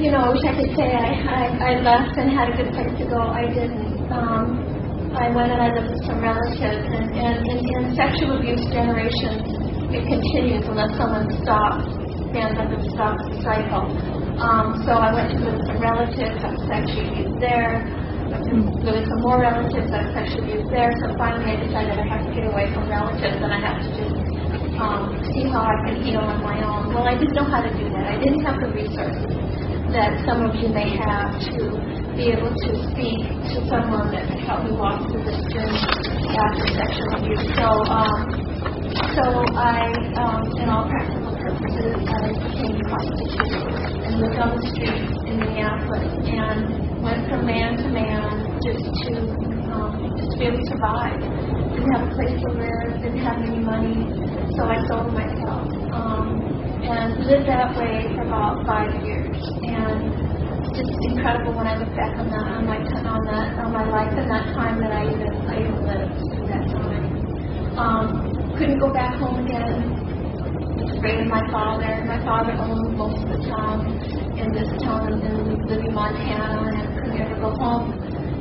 you 0.00 0.10
know, 0.10 0.18
I 0.18 0.28
wish 0.30 0.44
I 0.44 0.54
could 0.56 0.72
say 0.76 0.88
I, 0.94 1.10
I, 1.28 1.42
I 1.76 1.80
left 1.82 2.16
and 2.18 2.30
had 2.30 2.48
a 2.50 2.56
good 2.56 2.72
place 2.72 2.98
to 2.98 3.04
go. 3.06 3.20
I 3.20 3.46
didn't. 3.52 4.10
Um, 4.10 4.73
I 5.14 5.30
went 5.30 5.54
and 5.54 5.62
I 5.62 5.70
lived 5.70 5.94
with 5.94 6.02
some 6.10 6.18
relatives, 6.18 6.90
and, 6.90 7.06
and 7.14 7.46
in, 7.46 7.94
sexual 7.94 8.34
abuse 8.34 8.66
generations, 8.74 9.46
it 9.94 10.02
continues 10.10 10.66
unless 10.66 10.90
someone 10.98 11.30
stops, 11.38 11.86
stands 12.34 12.58
up 12.58 12.66
and 12.74 12.82
stops 12.90 13.22
the 13.30 13.38
cycle. 13.46 13.94
Um, 14.42 14.82
so 14.82 14.98
I 14.98 15.14
went 15.14 15.30
to 15.30 15.38
with 15.38 15.62
some 15.70 15.78
relatives, 15.78 16.42
I 16.42 16.50
was 16.50 16.66
sexually 16.66 17.06
abused 17.14 17.38
there. 17.38 17.86
To 18.34 18.54
with 18.82 19.06
some 19.06 19.22
more 19.22 19.38
relatives, 19.38 19.86
I 19.94 20.02
was 20.02 20.10
sexually 20.18 20.58
abused 20.58 20.74
there. 20.74 20.90
So 20.98 21.14
finally 21.14 21.54
I 21.54 21.62
decided 21.62 21.94
I 21.94 22.06
have 22.10 22.26
to 22.26 22.32
get 22.34 22.50
away 22.50 22.66
from 22.74 22.90
relatives 22.90 23.38
and 23.38 23.52
I 23.54 23.60
have 23.62 23.78
to 23.86 23.90
just 23.94 24.18
um, 24.82 25.14
see 25.30 25.46
how 25.46 25.62
I 25.62 25.78
can 25.86 26.02
heal 26.02 26.26
on 26.26 26.42
my 26.42 26.58
own. 26.58 26.90
Well, 26.90 27.06
I 27.06 27.14
didn't 27.14 27.38
know 27.38 27.46
how 27.46 27.62
to 27.62 27.70
do 27.70 27.86
that. 27.94 28.04
I 28.10 28.18
didn't 28.18 28.42
have 28.42 28.58
the 28.58 28.74
resources 28.74 29.43
that 29.94 30.26
some 30.26 30.42
of 30.42 30.58
you 30.58 30.66
may 30.74 30.90
have 30.90 31.38
to 31.38 31.70
be 32.18 32.34
able 32.34 32.50
to 32.50 32.70
speak 32.90 33.22
to 33.54 33.62
someone 33.70 34.10
that 34.10 34.26
can 34.26 34.42
help 34.42 34.66
me 34.66 34.74
walk 34.74 34.98
through 35.06 35.22
this 35.22 35.38
journey 35.54 35.78
after 36.34 36.66
sexual 36.74 37.10
abuse. 37.14 37.46
So, 37.54 37.70
um, 37.94 38.26
so 39.14 39.24
I, 39.54 39.86
um, 40.18 40.42
in 40.58 40.66
all 40.66 40.90
practical 40.90 41.30
purposes, 41.38 41.94
I 42.10 42.26
became 42.26 42.74
prostitute 42.90 43.70
and 44.02 44.18
lived 44.18 44.38
on 44.42 44.58
the 44.58 44.66
streets 44.74 45.14
in 45.30 45.38
Minneapolis 45.38 46.10
and 46.26 46.98
went 46.98 47.30
from 47.30 47.46
man 47.46 47.78
to 47.78 47.86
man 47.94 48.50
just 48.66 48.82
to 48.82 49.14
um, 49.70 50.10
just 50.18 50.34
to 50.34 50.38
be 50.42 50.44
able 50.50 50.58
to 50.58 50.66
survive. 50.74 51.22
Didn't 51.70 51.90
have 51.94 52.10
a 52.10 52.12
place 52.18 52.34
to 52.34 52.50
live, 52.50 52.98
didn't 52.98 53.22
have 53.22 53.38
any 53.46 53.62
money, 53.62 54.10
so 54.58 54.66
I 54.66 54.82
sold 54.90 55.14
myself. 55.14 55.70
Um, 55.94 56.64
and 56.84 57.24
lived 57.24 57.48
that 57.48 57.74
way 57.78 58.12
for 58.14 58.26
about 58.26 58.66
five 58.66 58.90
years. 59.04 59.13
And 59.64 60.08
it's 60.64 60.72
just 60.78 60.92
incredible 61.12 61.52
when 61.52 61.66
I 61.66 61.76
look 61.76 61.92
back 61.96 62.16
on 62.16 62.30
that, 62.32 62.46
on 62.56 62.64
my 62.66 62.78
on 62.80 63.22
that, 63.28 63.48
on 63.60 63.72
my 63.72 63.84
life 63.88 64.12
and 64.16 64.30
that 64.30 64.54
time 64.56 64.80
that 64.80 64.92
I 64.92 65.04
even 65.04 65.32
I 65.44 65.54
even 65.60 65.80
lived 65.84 66.16
through 66.32 66.48
that 66.48 66.64
time. 66.72 67.04
Um, 67.76 68.08
couldn't 68.56 68.78
go 68.78 68.92
back 68.92 69.16
home 69.20 69.44
again. 69.44 70.00
Was 70.80 70.96
afraid 70.96 71.20
of 71.20 71.28
my 71.28 71.44
father. 71.52 72.04
My 72.08 72.20
father 72.24 72.52
owned 72.56 72.96
most 72.96 73.20
of 73.20 73.28
the 73.28 73.42
town 73.48 73.84
in 74.38 74.48
this 74.52 74.70
town 74.82 75.12
in 75.12 75.60
living 75.68 75.92
Montana, 75.92 76.72
and 76.72 76.88
couldn't 76.94 77.20
ever 77.20 77.36
go 77.40 77.50
home. 77.60 77.92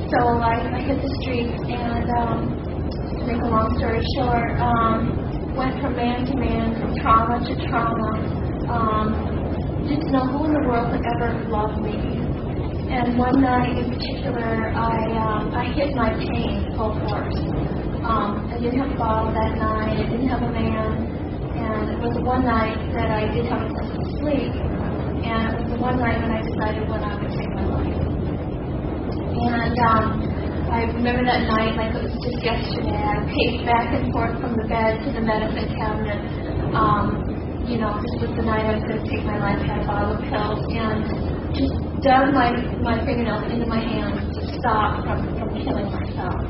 So 0.08 0.20
I, 0.40 0.72
I 0.72 0.80
hit 0.82 1.02
the 1.02 1.12
streets, 1.22 1.60
and 1.68 2.08
um, 2.18 2.40
to 3.20 3.26
make 3.28 3.42
a 3.42 3.50
long 3.50 3.76
story 3.78 4.02
short. 4.16 4.60
Um, 4.62 5.34
went 5.56 5.80
from 5.82 5.96
man 5.96 6.26
to 6.26 6.36
man, 6.36 6.74
from 6.82 6.96
trauma 6.98 7.38
to 7.46 7.54
trauma. 7.68 8.10
Um, 8.74 9.33
didn't 9.88 10.12
know 10.12 10.26
who 10.32 10.46
in 10.46 10.54
the 10.54 10.64
world 10.68 10.92
would 10.92 11.04
ever 11.04 11.44
love 11.52 11.76
me. 11.84 12.00
And 12.94 13.18
one 13.18 13.42
night 13.42 13.76
in 13.78 13.92
particular, 13.92 14.72
I 14.72 14.96
um, 15.18 15.52
I 15.52 15.66
hit 15.74 15.96
my 15.96 16.14
pain 16.14 16.72
full 16.78 16.94
force. 17.04 17.40
Um, 18.04 18.48
I 18.52 18.60
didn't 18.60 18.80
have 18.80 18.92
a 18.92 19.00
bottle 19.00 19.34
that 19.34 19.58
night. 19.58 19.98
I 19.98 20.06
didn't 20.08 20.28
have 20.30 20.44
a 20.44 20.52
man. 20.52 21.08
And 21.56 21.90
it 21.90 22.00
was 22.00 22.14
the 22.16 22.24
one 22.24 22.46
night 22.46 22.78
that 22.94 23.10
I 23.12 23.32
did 23.34 23.46
have 23.48 23.64
a 23.64 23.72
of 23.72 24.04
sleep. 24.20 24.54
And 25.24 25.42
it 25.52 25.56
was 25.64 25.70
the 25.72 25.80
one 25.80 25.98
night 26.00 26.20
when 26.22 26.32
I 26.32 26.42
decided 26.44 26.88
when 26.88 27.04
I 27.04 27.14
would 27.16 27.32
take 27.32 27.52
my 27.56 27.66
life. 27.66 28.04
And 29.34 29.78
um, 29.80 30.06
I 30.70 30.84
remember 30.92 31.24
that 31.26 31.48
night 31.48 31.76
like 31.80 31.96
it 31.96 32.04
was 32.04 32.16
just 32.24 32.40
yesterday. 32.44 32.92
I 32.92 33.24
paced 33.26 33.66
back 33.66 33.88
and 33.96 34.12
forth 34.12 34.36
from 34.40 34.54
the 34.60 34.68
bed 34.68 35.00
to 35.04 35.10
the 35.12 35.24
medicine 35.24 35.72
cabinet. 35.76 36.20
Um, 36.76 37.23
you 37.68 37.80
know, 37.80 37.96
this 37.96 38.28
was 38.28 38.32
the 38.36 38.44
night 38.44 38.68
I 38.68 38.76
was 38.76 38.84
going 38.84 39.00
to 39.00 39.08
take 39.08 39.24
my 39.24 39.40
life. 39.40 39.60
I 39.64 39.68
had 39.72 39.84
a 39.84 39.88
bottle 39.88 40.16
of 40.16 40.22
pills 40.28 40.62
and 40.68 41.08
just 41.56 41.76
dug 42.04 42.36
my, 42.36 42.52
my 42.84 43.00
fingernails 43.08 43.48
into 43.48 43.68
my 43.68 43.80
hands 43.80 44.36
to 44.36 44.42
stop 44.60 45.04
from, 45.08 45.24
from 45.40 45.50
killing 45.56 45.88
myself 45.88 46.44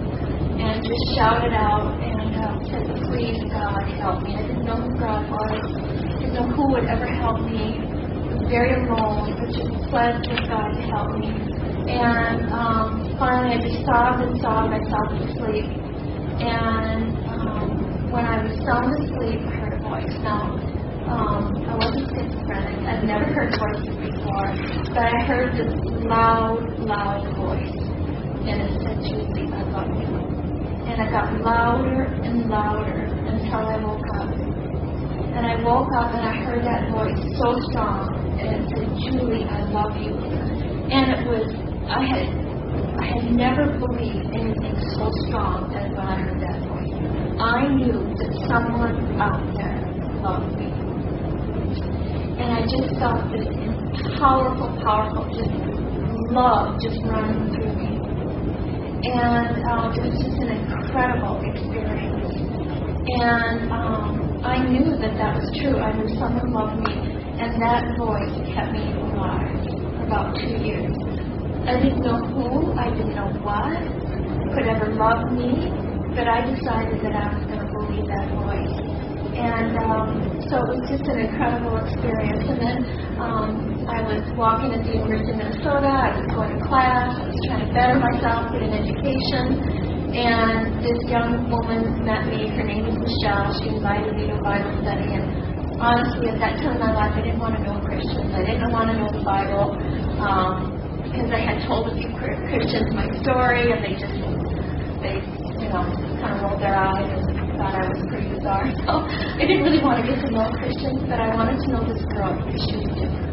and 0.58 0.82
just 0.82 1.04
shouted 1.14 1.54
out 1.54 1.94
and 2.02 2.34
uh, 2.34 2.58
said, 2.66 2.86
Please, 3.10 3.38
God, 3.54 3.84
help 4.02 4.26
me. 4.26 4.34
I 4.34 4.42
didn't 4.42 4.66
know 4.66 4.82
who 4.82 4.90
God 4.98 5.22
was. 5.30 5.62
I 5.62 6.18
didn't 6.18 6.34
know 6.34 6.50
who 6.50 6.74
would 6.74 6.86
ever 6.90 7.06
help 7.06 7.46
me. 7.46 7.78
I 7.78 8.34
was 8.34 8.42
very 8.50 8.74
alone, 8.74 9.38
but 9.38 9.54
just 9.54 9.70
pled 9.94 10.18
with 10.18 10.50
God 10.50 10.70
to 10.74 10.84
help 10.90 11.14
me. 11.22 11.30
And 11.94 12.50
um, 12.50 13.14
finally, 13.20 13.54
I 13.54 13.60
just 13.62 13.86
sobbed 13.86 14.24
and 14.26 14.34
sobbed 14.42 14.72
myself 14.74 15.08
to 15.14 15.26
sleep. 15.38 15.70
And 16.42 17.14
um, 17.30 18.10
when 18.10 18.26
I 18.26 18.42
was 18.42 18.58
sound 18.66 18.90
asleep, 18.98 19.46
I 19.46 19.54
heard 19.62 19.74
a 19.78 19.82
voice. 19.84 20.16
Now, 20.24 20.58
um, 21.12 21.52
I 21.68 21.76
wasn't 21.76 22.08
schizophrenic. 22.16 22.88
I'd 22.88 23.04
never 23.04 23.23
heard 23.34 23.50
voices 23.58 23.98
before, 23.98 24.50
but 24.94 25.10
I 25.10 25.26
heard 25.26 25.58
this 25.58 25.74
loud, 26.06 26.62
loud 26.86 27.26
voice. 27.34 27.82
And 28.46 28.62
it 28.62 28.78
said, 28.78 29.02
Julie, 29.02 29.50
I 29.50 29.64
love 29.74 29.90
you. 29.90 30.14
And 30.86 31.02
it 31.02 31.10
got 31.10 31.42
louder 31.42 32.04
and 32.22 32.48
louder 32.48 33.10
until 33.26 33.66
I 33.66 33.78
woke 33.82 34.06
up. 34.22 34.30
And 35.34 35.48
I 35.50 35.56
woke 35.66 35.90
up 35.98 36.14
and 36.14 36.22
I 36.30 36.36
heard 36.46 36.62
that 36.62 36.92
voice 36.94 37.18
so 37.42 37.58
strong, 37.72 38.14
and 38.38 38.54
it 38.54 38.70
said, 38.70 38.90
Julie, 39.02 39.46
I 39.50 39.66
love 39.74 39.98
you. 39.98 40.14
And 40.94 41.18
it 41.18 41.26
was, 41.26 41.50
I 41.90 42.06
had, 42.06 42.30
I 43.02 43.06
had 43.18 43.34
never 43.34 43.66
believed 43.80 44.30
anything 44.30 44.78
so 44.94 45.10
strong 45.26 45.74
as 45.74 45.90
when 45.90 46.06
I 46.06 46.22
heard 46.22 46.38
that 46.38 46.62
voice. 46.70 46.94
I 47.42 47.66
knew 47.74 47.98
that 48.14 48.32
someone 48.46 49.20
out 49.20 49.42
there 49.58 49.82
loved 50.22 50.54
me. 50.60 50.63
And 52.40 52.50
I 52.54 52.62
just 52.66 52.90
felt 53.00 53.30
this 53.32 53.48
powerful, 54.20 54.70
powerful, 54.84 55.26
just 55.34 55.52
love 56.32 56.80
just 56.82 57.00
running 57.06 57.54
through 57.54 57.74
me 57.76 57.94
and 59.04 59.60
um, 59.68 59.92
it 59.92 60.00
was 60.00 60.16
just 60.16 60.40
an 60.40 60.64
incredible 60.64 61.44
experience. 61.44 62.40
And 63.20 63.68
um, 63.68 64.40
I 64.48 64.64
knew 64.64 64.96
that 64.96 65.20
that 65.20 65.44
was 65.44 65.48
true. 65.60 65.76
I 65.76 65.92
knew 65.92 66.08
someone 66.16 66.56
loved 66.56 66.80
me, 66.88 66.96
and 67.36 67.60
that 67.60 67.84
voice 68.00 68.32
kept 68.56 68.72
me 68.72 68.96
alive 68.96 69.60
for 70.00 70.08
about 70.08 70.40
two 70.40 70.56
years. 70.64 70.96
I 71.68 71.84
didn't 71.84 72.00
know 72.00 72.16
who, 72.32 72.72
I 72.80 72.96
didn't 72.96 73.16
know 73.16 73.28
what 73.44 73.76
could 74.56 74.72
ever 74.72 74.96
love 74.96 75.36
me, 75.36 75.68
but 76.16 76.32
I 76.32 76.48
decided 76.48 77.04
that 77.04 77.12
I 77.12 77.28
was 77.36 77.44
going 77.44 77.60
to 77.60 77.70
believe 77.76 78.08
that 78.08 78.32
voice. 78.40 78.93
And 79.34 79.74
um, 79.82 80.08
so 80.46 80.62
it 80.62 80.78
was 80.78 80.86
just 80.86 81.06
an 81.10 81.26
incredible 81.26 81.82
experience. 81.82 82.46
And 82.46 82.60
then 82.62 82.78
um, 83.18 83.50
I 83.90 84.06
was 84.06 84.22
walking 84.38 84.70
at 84.78 84.86
the 84.86 84.94
University 84.94 85.34
of 85.34 85.42
Minnesota. 85.42 85.90
I 85.90 86.14
was 86.14 86.28
going 86.30 86.54
to 86.54 86.62
class. 86.70 87.18
I 87.18 87.26
was 87.26 87.40
trying 87.50 87.66
to 87.66 87.72
better 87.74 87.98
myself, 87.98 88.54
get 88.54 88.62
an 88.62 88.78
education. 88.78 89.46
And 90.14 90.86
this 90.86 91.02
young 91.10 91.50
woman 91.50 92.06
met 92.06 92.30
me. 92.30 92.46
Her 92.54 92.62
name 92.62 92.86
is 92.86 92.94
Michelle. 92.94 93.50
She 93.58 93.74
invited 93.74 94.14
me 94.14 94.30
to 94.30 94.38
Bible 94.46 94.78
study. 94.86 95.10
And 95.18 95.26
honestly, 95.82 96.30
at 96.30 96.38
that 96.38 96.62
time 96.62 96.78
in 96.78 96.82
my 96.86 96.94
life, 96.94 97.18
I 97.18 97.26
didn't 97.26 97.42
want 97.42 97.58
to 97.58 97.62
know 97.66 97.82
Christians. 97.82 98.30
I 98.38 98.46
didn't 98.46 98.70
want 98.70 98.94
to 98.94 98.96
know 99.02 99.10
the 99.10 99.26
Bible 99.26 99.74
um, 100.22 100.78
because 101.02 101.34
I 101.34 101.42
had 101.42 101.66
told 101.66 101.90
a 101.90 101.98
few 101.98 102.14
Christians 102.22 102.94
my 102.94 103.10
story, 103.26 103.74
and 103.74 103.82
they 103.82 103.98
just 103.98 104.14
they 105.02 105.18
you 105.58 105.70
know 105.74 105.84
kind 106.22 106.38
of 106.38 106.46
rolled 106.46 106.62
their 106.62 106.78
eyes 106.78 107.23
thought 107.64 107.80
I 107.80 107.88
was 107.88 108.04
pretty 108.12 108.28
bizarre. 108.36 108.68
So 108.84 108.92
I 109.40 109.48
didn't 109.48 109.64
really 109.64 109.80
want 109.80 110.04
to 110.04 110.06
get 110.12 110.20
to 110.20 110.30
know 110.36 110.52
Christians, 110.60 111.00
but 111.08 111.16
I 111.16 111.32
wanted 111.32 111.64
to 111.64 111.68
know 111.72 111.84
this 111.88 112.04
girl 112.12 112.36
because 112.36 112.60
she 112.68 112.76
was 112.76 112.92
different. 112.92 113.32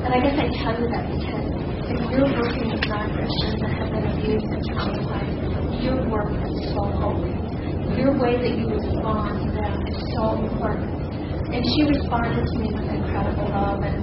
And 0.00 0.10
I 0.16 0.18
guess 0.24 0.36
I 0.40 0.48
tell 0.64 0.76
you 0.80 0.88
that 0.88 1.04
because 1.12 1.48
if 1.92 2.00
you're 2.08 2.32
working 2.40 2.72
with 2.72 2.80
non-Christians 2.88 3.60
that 3.60 3.72
have 3.76 3.90
been 3.92 4.06
abused 4.16 4.48
and 4.48 4.62
traumatized, 4.72 5.84
your 5.84 6.00
work 6.08 6.32
is 6.40 6.56
so 6.72 6.88
holy. 7.04 7.36
Your 8.00 8.16
way 8.16 8.40
that 8.40 8.52
you 8.56 8.64
respond 8.64 9.44
to 9.44 9.48
them 9.52 9.72
is 9.92 9.98
so 10.16 10.40
important. 10.40 10.96
And 11.52 11.60
she 11.60 11.80
responded 11.84 12.40
to 12.40 12.56
me 12.64 12.68
with 12.72 12.88
incredible 12.88 13.44
love. 13.44 13.84
And, 13.84 14.00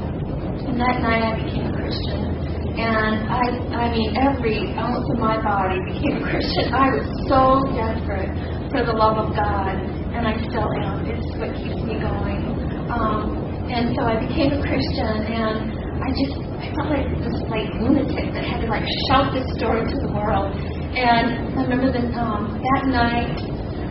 and 0.70 0.78
that 0.78 1.02
night 1.02 1.24
I 1.26 1.34
became 1.42 1.66
a 1.66 1.74
Christian. 1.74 2.30
And 2.78 3.26
I, 3.26 3.42
I 3.74 3.86
mean, 3.90 4.14
every 4.22 4.70
ounce 4.78 5.02
of 5.02 5.18
my 5.18 5.42
body 5.42 5.82
became 5.90 6.22
a 6.22 6.24
Christian. 6.30 6.70
I 6.78 6.94
was 6.94 7.10
so 7.26 7.66
desperate 7.74 8.57
for 8.72 8.84
the 8.84 8.92
love 8.92 9.18
of 9.18 9.36
God, 9.36 9.76
and 10.12 10.28
I 10.28 10.36
still 10.44 10.68
am. 10.84 11.08
It's 11.08 11.28
what 11.40 11.56
keeps 11.56 11.80
me 11.88 12.00
going. 12.04 12.44
Um, 12.92 13.40
and 13.72 13.96
so 13.96 14.04
I 14.04 14.20
became 14.20 14.52
a 14.56 14.62
Christian, 14.64 15.28
and 15.28 15.72
I 16.04 16.10
just 16.16 16.36
I 16.60 16.68
felt 16.76 16.90
like 16.92 17.08
this 17.20 17.38
like 17.48 17.68
lunatic 17.80 18.32
that 18.36 18.44
had 18.44 18.64
to 18.64 18.68
like 18.68 18.88
shout 19.08 19.32
this 19.32 19.48
story 19.56 19.84
to 19.88 19.98
the 20.04 20.12
world. 20.12 20.52
And 20.96 21.56
I 21.56 21.64
remember 21.64 21.92
that 21.92 22.08
um, 22.20 22.60
that 22.60 22.84
night 22.92 23.40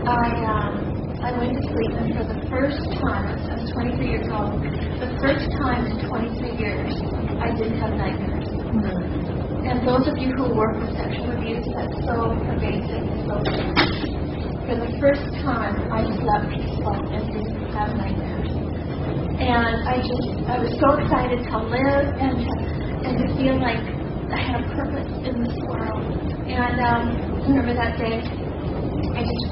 I 0.05 0.25
um, 0.45 0.97
I 1.25 1.33
went 1.37 1.57
to 1.57 1.63
sleep, 1.65 1.93
and 1.97 2.13
for 2.17 2.25
the 2.29 2.41
first 2.49 2.81
time, 3.01 3.37
I 3.49 3.57
was 3.57 3.73
23 3.73 4.07
years 4.07 4.29
old. 4.33 4.61
The 5.01 5.13
first 5.21 5.49
time 5.61 5.89
in 5.89 6.05
23 6.09 6.57
years, 6.61 6.93
I 7.41 7.53
didn't 7.57 7.81
have 7.81 7.93
nightmares. 7.97 8.49
Mm-hmm. 8.49 9.67
And 9.67 9.89
those 9.89 10.07
of 10.07 10.17
you 10.17 10.31
who 10.37 10.55
work 10.55 10.79
with 10.79 10.95
sexual 10.97 11.33
abuse, 11.33 11.67
that's 11.75 11.97
so 12.07 12.31
pervasive, 12.47 13.03
so 13.27 14.16
for 14.67 14.75
the 14.75 14.91
first 14.99 15.23
time, 15.47 15.79
I 15.95 16.03
slept 16.11 16.51
peaceful 16.51 16.99
and 17.15 17.23
didn't 17.31 17.71
have 17.71 17.95
nightmares. 17.95 18.51
And 19.39 19.87
I 19.87 20.03
just, 20.03 20.27
I 20.51 20.59
was 20.59 20.75
so 20.83 20.99
excited 20.99 21.39
to 21.39 21.57
live 21.71 22.07
and 22.19 22.35
to, 22.43 22.53
and 23.07 23.15
to 23.15 23.27
feel 23.39 23.55
like 23.63 23.79
I 23.79 24.39
had 24.43 24.59
a 24.59 24.67
purpose 24.75 25.07
in 25.23 25.39
this 25.47 25.55
world. 25.71 26.03
And 26.51 26.83
um, 26.83 27.03
I 27.15 27.47
remember 27.47 27.79
that 27.79 27.95
day, 27.95 28.19
I 28.19 29.23
just, 29.23 29.47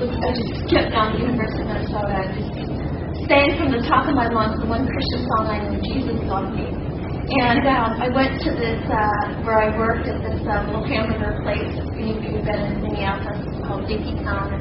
was, 0.00 0.08
I 0.24 0.32
just 0.32 0.64
skipped 0.64 0.96
down 0.96 1.12
the 1.12 1.28
University 1.28 1.60
of 1.60 1.68
Minnesota 1.68 2.16
and 2.24 2.32
just 2.32 3.28
sang 3.28 3.60
from 3.60 3.68
the 3.68 3.84
top 3.84 4.08
of 4.08 4.16
my 4.16 4.32
lungs 4.32 4.64
the 4.64 4.68
one 4.68 4.88
Christian 4.88 5.28
song 5.28 5.44
I 5.44 5.60
knew, 5.60 5.76
Jesus 5.92 6.16
Loved 6.24 6.56
Me. 6.56 6.72
And 6.72 7.68
um, 7.68 8.00
I 8.00 8.08
went 8.08 8.40
to 8.48 8.50
this, 8.56 8.80
uh, 8.88 9.44
where 9.44 9.60
I 9.60 9.76
worked 9.76 10.08
at 10.08 10.24
this 10.24 10.40
uh, 10.40 10.64
little 10.72 10.88
hamburger 10.88 11.36
place. 11.44 11.72
If 12.00 12.00
you 12.00 12.36
have 12.36 12.44
been 12.48 12.60
in 12.64 12.74
Minneapolis, 12.80 13.53
called 13.66 13.88
Dinky 13.88 14.14
Town. 14.24 14.52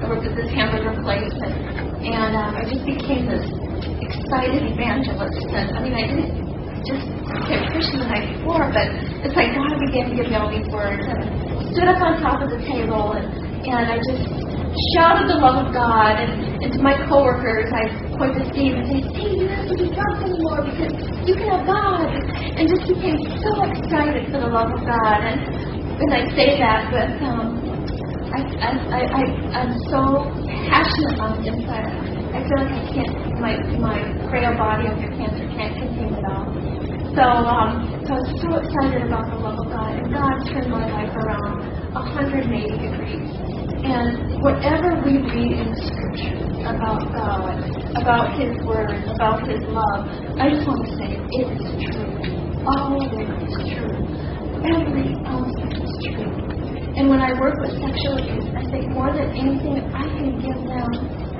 I 0.00 0.08
worked 0.08 0.26
at 0.26 0.36
this 0.36 0.50
hamburger 0.52 0.96
place, 1.02 1.32
and, 1.44 1.54
and 2.04 2.32
um, 2.36 2.56
I 2.56 2.64
just 2.68 2.84
became 2.84 3.28
this 3.28 3.44
excited 4.00 4.64
evangelist. 4.64 5.44
And 5.52 5.76
I 5.76 5.80
mean, 5.80 5.94
I 5.96 6.04
didn't 6.08 6.50
just 6.84 7.04
became 7.04 7.62
Christian 7.72 8.00
the 8.00 8.08
night 8.08 8.26
before, 8.36 8.72
but 8.72 8.88
it's 9.24 9.36
like 9.36 9.52
God 9.52 9.76
began 9.84 10.08
to 10.10 10.14
give 10.16 10.28
me 10.32 10.36
all 10.36 10.48
these 10.48 10.68
words. 10.72 11.04
And 11.04 11.50
stood 11.72 11.88
up 11.88 12.00
on 12.00 12.20
top 12.20 12.40
of 12.40 12.50
the 12.50 12.60
table, 12.64 13.12
and, 13.14 13.28
and 13.68 13.84
I 13.92 13.96
just 14.00 14.24
shouted 14.96 15.28
the 15.28 15.38
love 15.38 15.68
of 15.68 15.72
God. 15.72 16.16
And, 16.16 16.64
and 16.64 16.72
to 16.72 16.80
my 16.80 16.96
coworkers, 17.08 17.68
I 17.72 17.84
point 18.16 18.36
to 18.40 18.44
Steve 18.52 18.74
and 18.76 18.84
say, 18.88 19.00
Steve, 19.12 19.32
you 19.36 19.46
don't 19.48 19.56
have 19.56 19.68
to 19.68 19.76
be 19.76 19.88
drunk 19.92 20.16
anymore 20.24 20.60
because 20.64 20.92
you 21.28 21.34
can 21.36 21.48
have 21.52 21.64
God. 21.68 22.08
And 22.56 22.64
just 22.68 22.84
became 22.88 23.20
so 23.40 23.52
excited 23.68 24.32
for 24.32 24.40
the 24.40 24.50
love 24.50 24.72
of 24.72 24.82
God. 24.84 25.20
And, 25.24 25.40
and 26.00 26.10
I 26.16 26.24
say 26.32 26.56
that, 26.56 26.88
but 26.88 27.08
um, 27.28 27.59
I, 28.30 28.40
I, 28.62 29.00
I, 29.10 29.22
I'm 29.58 29.74
so 29.90 30.00
passionate 30.70 31.18
on 31.18 31.42
the 31.42 31.50
inside. 31.50 31.90
I 32.30 32.38
feel 32.46 32.62
like 32.62 32.78
I 32.78 32.84
can't, 32.94 33.14
my, 33.42 33.54
my 33.82 33.98
frail 34.30 34.54
body 34.54 34.86
your 34.86 35.10
cancer 35.18 35.50
can't 35.50 35.74
contain 35.74 36.14
it 36.14 36.24
all. 36.30 36.46
So, 37.10 37.26
um, 37.26 37.90
so 38.06 38.14
I 38.14 38.18
was 38.22 38.30
so 38.38 38.50
excited 38.62 39.02
about 39.10 39.26
the 39.34 39.38
love 39.42 39.58
of 39.58 39.66
God. 39.66 39.98
And 39.98 40.14
God 40.14 40.30
turned 40.46 40.70
my 40.70 40.86
life 40.86 41.10
around 41.10 41.58
180 41.90 42.54
degrees. 42.78 43.34
And 43.82 44.38
whatever 44.46 44.94
we 45.02 45.18
read 45.26 45.66
in 45.66 45.74
the 45.74 45.82
scriptures 45.90 46.54
about 46.62 47.02
God, 47.10 47.58
about 47.98 48.38
His 48.38 48.54
Word, 48.62 48.94
about 49.10 49.42
His 49.42 49.58
love, 49.74 50.06
I 50.38 50.54
just 50.54 50.70
want 50.70 50.86
to 50.86 50.92
say 51.02 51.18
it 51.18 51.46
is 51.50 51.66
true. 51.90 52.14
All 52.62 52.94
of 52.94 53.10
it 53.10 53.26
is 53.42 53.54
true. 53.74 53.98
Every 54.62 55.19
And 57.00 57.08
when 57.08 57.24
I 57.24 57.32
work 57.40 57.56
with 57.64 57.80
sexual 57.80 58.20
abuse, 58.20 58.44
I 58.52 58.60
think 58.68 58.92
more 58.92 59.08
than 59.08 59.32
anything, 59.32 59.80
if 59.80 59.88
I 59.88 60.04
can 60.04 60.36
give 60.36 60.60
them, 60.68 60.84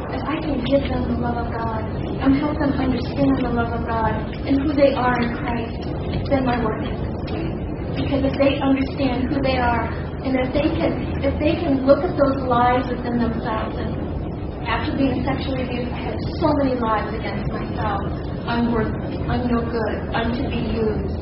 if 0.08 0.24
I 0.24 0.40
can 0.40 0.56
give 0.64 0.88
them 0.88 1.04
the 1.12 1.20
love 1.20 1.36
of 1.36 1.52
God 1.52 1.84
and 2.00 2.32
help 2.40 2.56
them 2.56 2.72
understand 2.80 3.44
the 3.44 3.52
love 3.52 3.68
of 3.68 3.84
God 3.84 4.08
and 4.48 4.56
who 4.56 4.72
they 4.72 4.96
are 4.96 5.20
in 5.20 5.36
Christ, 5.36 5.84
then 6.32 6.48
my 6.48 6.64
work 6.64 6.80
is 6.80 6.96
complete. 6.96 7.52
Because 7.92 8.24
if 8.24 8.40
they 8.40 8.56
understand 8.56 9.28
who 9.28 9.36
they 9.44 9.60
are, 9.60 9.84
And 10.24 10.32
if 10.40 10.48
they 10.56 10.68
can, 10.80 10.92
if 11.20 11.36
they 11.36 11.52
can 11.60 11.84
look 11.84 12.04
at 12.08 12.16
those 12.16 12.40
lies 12.48 12.88
within 12.88 13.20
themselves, 13.20 13.76
and 13.76 14.64
after 14.64 14.96
being 14.96 15.20
sexually 15.28 15.64
abused, 15.68 15.92
I 15.92 16.08
had 16.08 16.16
so 16.40 16.48
many 16.64 16.80
lies 16.80 17.12
against 17.12 17.52
myself. 17.52 18.00
I'm 18.48 18.72
worthless. 18.72 19.12
I'm 19.28 19.44
no 19.44 19.60
good. 19.60 19.96
I'm 20.16 20.32
to 20.40 20.44
be 20.48 20.72
used. 20.72 21.19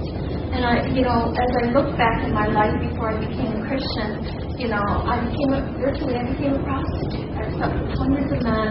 And 0.48 0.64
I, 0.64 0.80
you 0.88 1.04
know, 1.04 1.28
as 1.28 1.50
I 1.60 1.64
look 1.76 1.92
back 1.98 2.24
in 2.24 2.32
my 2.32 2.48
life 2.48 2.72
before 2.80 3.12
I 3.12 3.20
became 3.20 3.52
a 3.52 3.62
Christian, 3.68 4.24
you 4.56 4.68
know, 4.68 4.80
I 4.80 5.20
became 5.28 5.52
a, 5.52 5.60
virtually 5.76 6.16
I 6.16 6.24
became 6.24 6.56
a 6.56 6.62
prostitute. 6.64 7.30
I 7.36 7.52
slept 7.52 7.76
with 7.76 7.92
hundreds 7.92 8.32
of 8.32 8.40
men, 8.42 8.68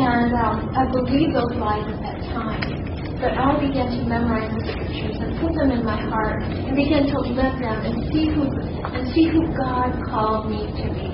and 0.00 0.32
um, 0.32 0.72
I 0.72 0.88
believed 0.96 1.36
those 1.36 1.54
lies 1.60 1.84
at 1.92 2.00
that 2.08 2.18
time. 2.32 2.64
But 3.20 3.36
I 3.36 3.52
began 3.60 3.92
to 3.92 4.00
memorize 4.08 4.48
the 4.48 4.72
scriptures 4.72 5.16
and 5.20 5.38
put 5.38 5.52
them 5.54 5.70
in 5.70 5.84
my 5.84 6.00
heart, 6.00 6.42
and 6.42 6.74
begin 6.74 7.06
to 7.06 7.18
live 7.36 7.56
them 7.60 7.78
and 7.84 7.94
see 8.08 8.32
who 8.32 8.48
and 8.88 9.04
see 9.12 9.28
who 9.28 9.44
God 9.54 9.92
called 10.08 10.50
me 10.50 10.66
to 10.72 10.86
be. 10.88 11.12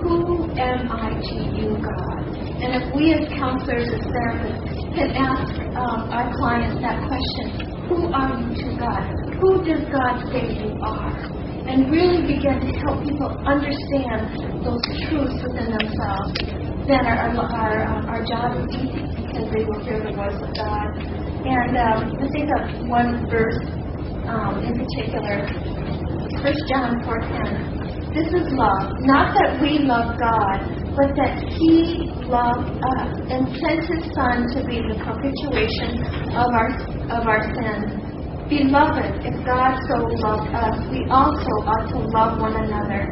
Who 0.00 0.48
am 0.54 0.90
I 0.90 1.18
to 1.18 1.36
you, 1.60 1.76
God? 1.76 2.24
And 2.62 2.78
if 2.78 2.94
we 2.94 3.12
as 3.12 3.28
counselors, 3.36 3.90
as 3.90 4.00
therapists, 4.00 4.94
can 4.94 5.10
ask 5.18 5.52
um, 5.76 6.08
our 6.08 6.32
clients 6.38 6.80
that 6.80 7.04
question, 7.04 7.79
who 7.90 8.06
are 8.14 8.38
you 8.38 8.54
to 8.54 8.70
God? 8.78 9.02
Who 9.42 9.66
does 9.66 9.82
God 9.90 10.22
say 10.30 10.46
you 10.62 10.78
are? 10.78 11.10
And 11.66 11.90
really 11.90 12.22
begin 12.22 12.62
to 12.62 12.70
help 12.86 13.02
people 13.02 13.34
understand 13.42 14.30
those 14.62 14.78
truths 15.10 15.42
within 15.42 15.74
themselves. 15.74 16.30
Then 16.86 17.02
our, 17.02 17.34
our, 17.34 17.82
our 18.14 18.22
job 18.24 18.62
is 18.62 18.70
easy 18.78 19.02
because 19.26 19.50
they 19.50 19.66
will 19.66 19.82
hear 19.82 19.98
the 20.06 20.14
voice 20.14 20.38
of 20.38 20.54
God. 20.54 20.88
And 21.42 21.74
um, 21.82 22.14
I 22.14 22.26
think 22.30 22.46
of 22.54 22.86
one 22.86 23.26
verse 23.26 23.58
um, 24.30 24.62
in 24.62 24.78
particular, 24.78 25.50
1 26.46 26.54
John 26.70 27.02
4.10. 27.02 28.14
This 28.14 28.26
is 28.26 28.46
love. 28.54 28.90
Not 29.02 29.34
that 29.34 29.62
we 29.62 29.82
love 29.82 30.14
God, 30.18 30.58
but 30.94 31.10
that 31.18 31.42
He 31.58 32.06
loved 32.26 32.70
us 32.98 33.12
and 33.30 33.46
sent 33.58 33.82
His 33.86 34.02
Son 34.14 34.46
to 34.54 34.66
be 34.66 34.78
the 34.78 34.98
propitiation 35.02 36.02
of 36.34 36.50
our 36.50 36.99
of 37.10 37.26
our 37.26 37.42
sins. 37.54 37.90
Beloved, 38.48 39.22
if 39.26 39.34
God 39.46 39.78
so 39.86 40.10
loved 40.26 40.50
us, 40.54 40.74
we 40.90 41.06
also 41.10 41.52
ought 41.66 41.86
to 41.94 41.98
love 42.14 42.40
one 42.40 42.56
another. 42.58 43.06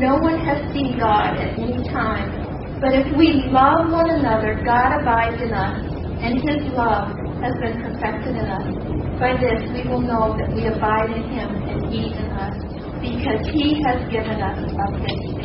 No 0.00 0.16
one 0.16 0.40
has 0.44 0.64
seen 0.72 0.98
God 0.98 1.36
at 1.36 1.58
any 1.58 1.82
time. 1.92 2.48
But 2.80 2.94
if 2.94 3.06
we 3.16 3.44
love 3.50 3.90
one 3.90 4.08
another, 4.08 4.60
God 4.64 5.00
abides 5.00 5.42
in 5.42 5.52
us, 5.52 5.82
and 6.22 6.40
His 6.40 6.72
love 6.72 7.12
has 7.42 7.52
been 7.60 7.82
perfected 7.82 8.36
in 8.36 8.46
us. 8.48 8.68
By 9.18 9.34
this 9.34 9.60
we 9.74 9.82
will 9.90 10.00
know 10.00 10.36
that 10.38 10.54
we 10.54 10.66
abide 10.66 11.10
in 11.10 11.26
Him 11.36 11.50
and 11.68 11.92
He 11.92 12.14
in 12.14 12.30
us, 12.38 12.56
because 13.02 13.42
He 13.52 13.82
has 13.84 14.08
given 14.10 14.40
us 14.40 14.56
His 14.62 15.18
Spirit. 15.26 15.37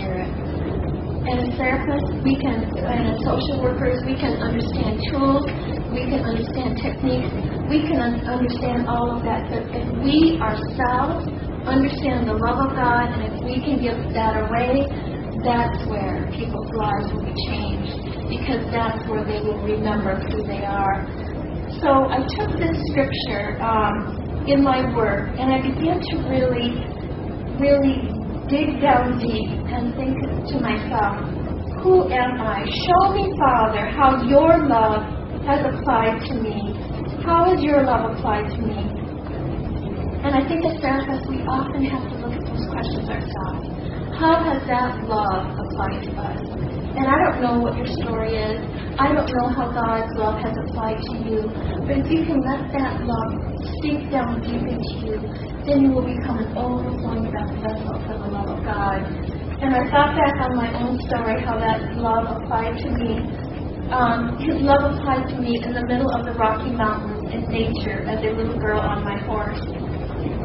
And 1.24 1.40
as 1.40 1.56
therapists, 1.56 2.20
we 2.24 2.36
can, 2.36 2.68
and 2.84 3.16
as 3.16 3.20
social 3.24 3.64
workers, 3.64 4.04
we 4.06 4.16
can 4.16 4.44
understand 4.44 5.00
tools, 5.08 5.48
we 5.90 6.04
can 6.04 6.20
understand 6.20 6.76
techniques, 6.84 7.32
we 7.72 7.88
can 7.88 8.00
un- 8.00 8.28
understand 8.28 8.88
all 8.92 9.16
of 9.16 9.24
that. 9.24 9.48
But 9.48 9.72
if 9.72 9.88
we 10.04 10.36
ourselves 10.44 11.32
understand 11.64 12.28
the 12.28 12.36
love 12.36 12.60
of 12.68 12.76
God, 12.76 13.08
and 13.16 13.24
if 13.32 13.40
we 13.40 13.64
can 13.64 13.80
give 13.80 14.14
that 14.14 14.36
away, 14.36 14.84
that's 15.48 15.88
where 15.88 16.28
people's 16.36 16.72
lives 16.76 17.08
will 17.16 17.24
be 17.24 17.36
changed, 17.48 18.04
because 18.28 18.68
that's 18.70 19.00
where 19.08 19.24
they 19.24 19.40
will 19.40 19.64
remember 19.64 20.20
who 20.28 20.44
they 20.44 20.68
are. 20.68 21.08
So 21.80 21.88
I 22.12 22.20
took 22.36 22.52
this 22.60 22.76
scripture 22.92 23.64
um, 23.64 24.44
in 24.46 24.62
my 24.62 24.94
work, 24.94 25.32
and 25.40 25.56
I 25.56 25.64
began 25.64 26.04
to 26.04 26.16
really, 26.28 26.76
really 27.64 28.13
dig 28.50 28.82
down 28.82 29.20
deep 29.20 29.50
and 29.72 29.96
think 29.96 30.18
to 30.52 30.56
myself, 30.60 31.16
who 31.84 32.10
am 32.12 32.42
I? 32.42 32.64
Show 32.66 33.14
me, 33.14 33.32
Father, 33.40 33.86
how 33.92 34.24
your 34.24 34.68
love 34.68 35.04
has 35.46 35.60
applied 35.66 36.20
to 36.28 36.34
me. 36.36 36.76
How 37.24 37.52
has 37.52 37.64
your 37.64 37.84
love 37.84 38.12
applied 38.12 38.50
to 38.56 38.62
me? 38.62 38.80
And 40.24 40.36
I 40.36 40.48
think 40.48 40.64
as 40.66 40.80
therapists, 40.80 41.28
we 41.30 41.44
often 41.44 41.84
have 41.86 42.04
to 42.10 42.16
look 42.24 42.34
at 42.34 42.46
those 42.48 42.66
questions 42.72 43.10
ourselves. 43.10 43.68
How 44.18 44.40
has 44.44 44.64
that 44.68 45.04
love 45.08 45.52
applied 45.60 46.04
to 46.04 46.12
us? 46.22 46.73
And 46.94 47.10
I 47.10 47.18
don't 47.26 47.42
know 47.42 47.58
what 47.58 47.74
your 47.74 47.90
story 47.90 48.38
is. 48.38 48.62
I 49.02 49.10
don't 49.10 49.26
know 49.26 49.50
how 49.50 49.74
God's 49.74 50.14
love 50.14 50.38
has 50.46 50.54
applied 50.70 51.02
to 51.02 51.16
you. 51.26 51.50
But 51.90 52.06
if 52.06 52.08
you 52.14 52.22
can 52.22 52.38
let 52.46 52.70
that 52.70 53.02
love 53.02 53.34
sink 53.82 54.14
down 54.14 54.38
deep 54.46 54.62
into 54.62 54.94
you, 55.02 55.18
then 55.66 55.90
you 55.90 55.90
will 55.90 56.06
become 56.06 56.38
an 56.38 56.54
overflowing 56.54 57.34
vessel 57.34 57.98
for 58.06 58.14
the 58.14 58.30
love 58.30 58.46
of 58.46 58.62
God. 58.62 59.02
And 59.58 59.74
I 59.74 59.90
thought 59.90 60.14
back 60.14 60.38
on 60.46 60.54
my 60.54 60.70
own 60.86 61.02
story, 61.10 61.42
how 61.42 61.58
that 61.58 61.98
love 61.98 62.30
applied 62.30 62.78
to 62.86 62.90
me. 62.94 63.26
Um, 63.90 64.38
his 64.38 64.62
love 64.62 64.94
applied 64.94 65.34
to 65.34 65.36
me 65.42 65.58
in 65.66 65.74
the 65.74 65.86
middle 65.90 66.14
of 66.14 66.26
the 66.30 66.34
Rocky 66.38 66.78
Mountains 66.78 67.26
in 67.34 67.42
nature 67.50 68.06
as 68.06 68.22
a 68.22 68.38
little 68.38 68.60
girl 68.60 68.80
on 68.80 69.04
my 69.04 69.18
horse. 69.26 69.66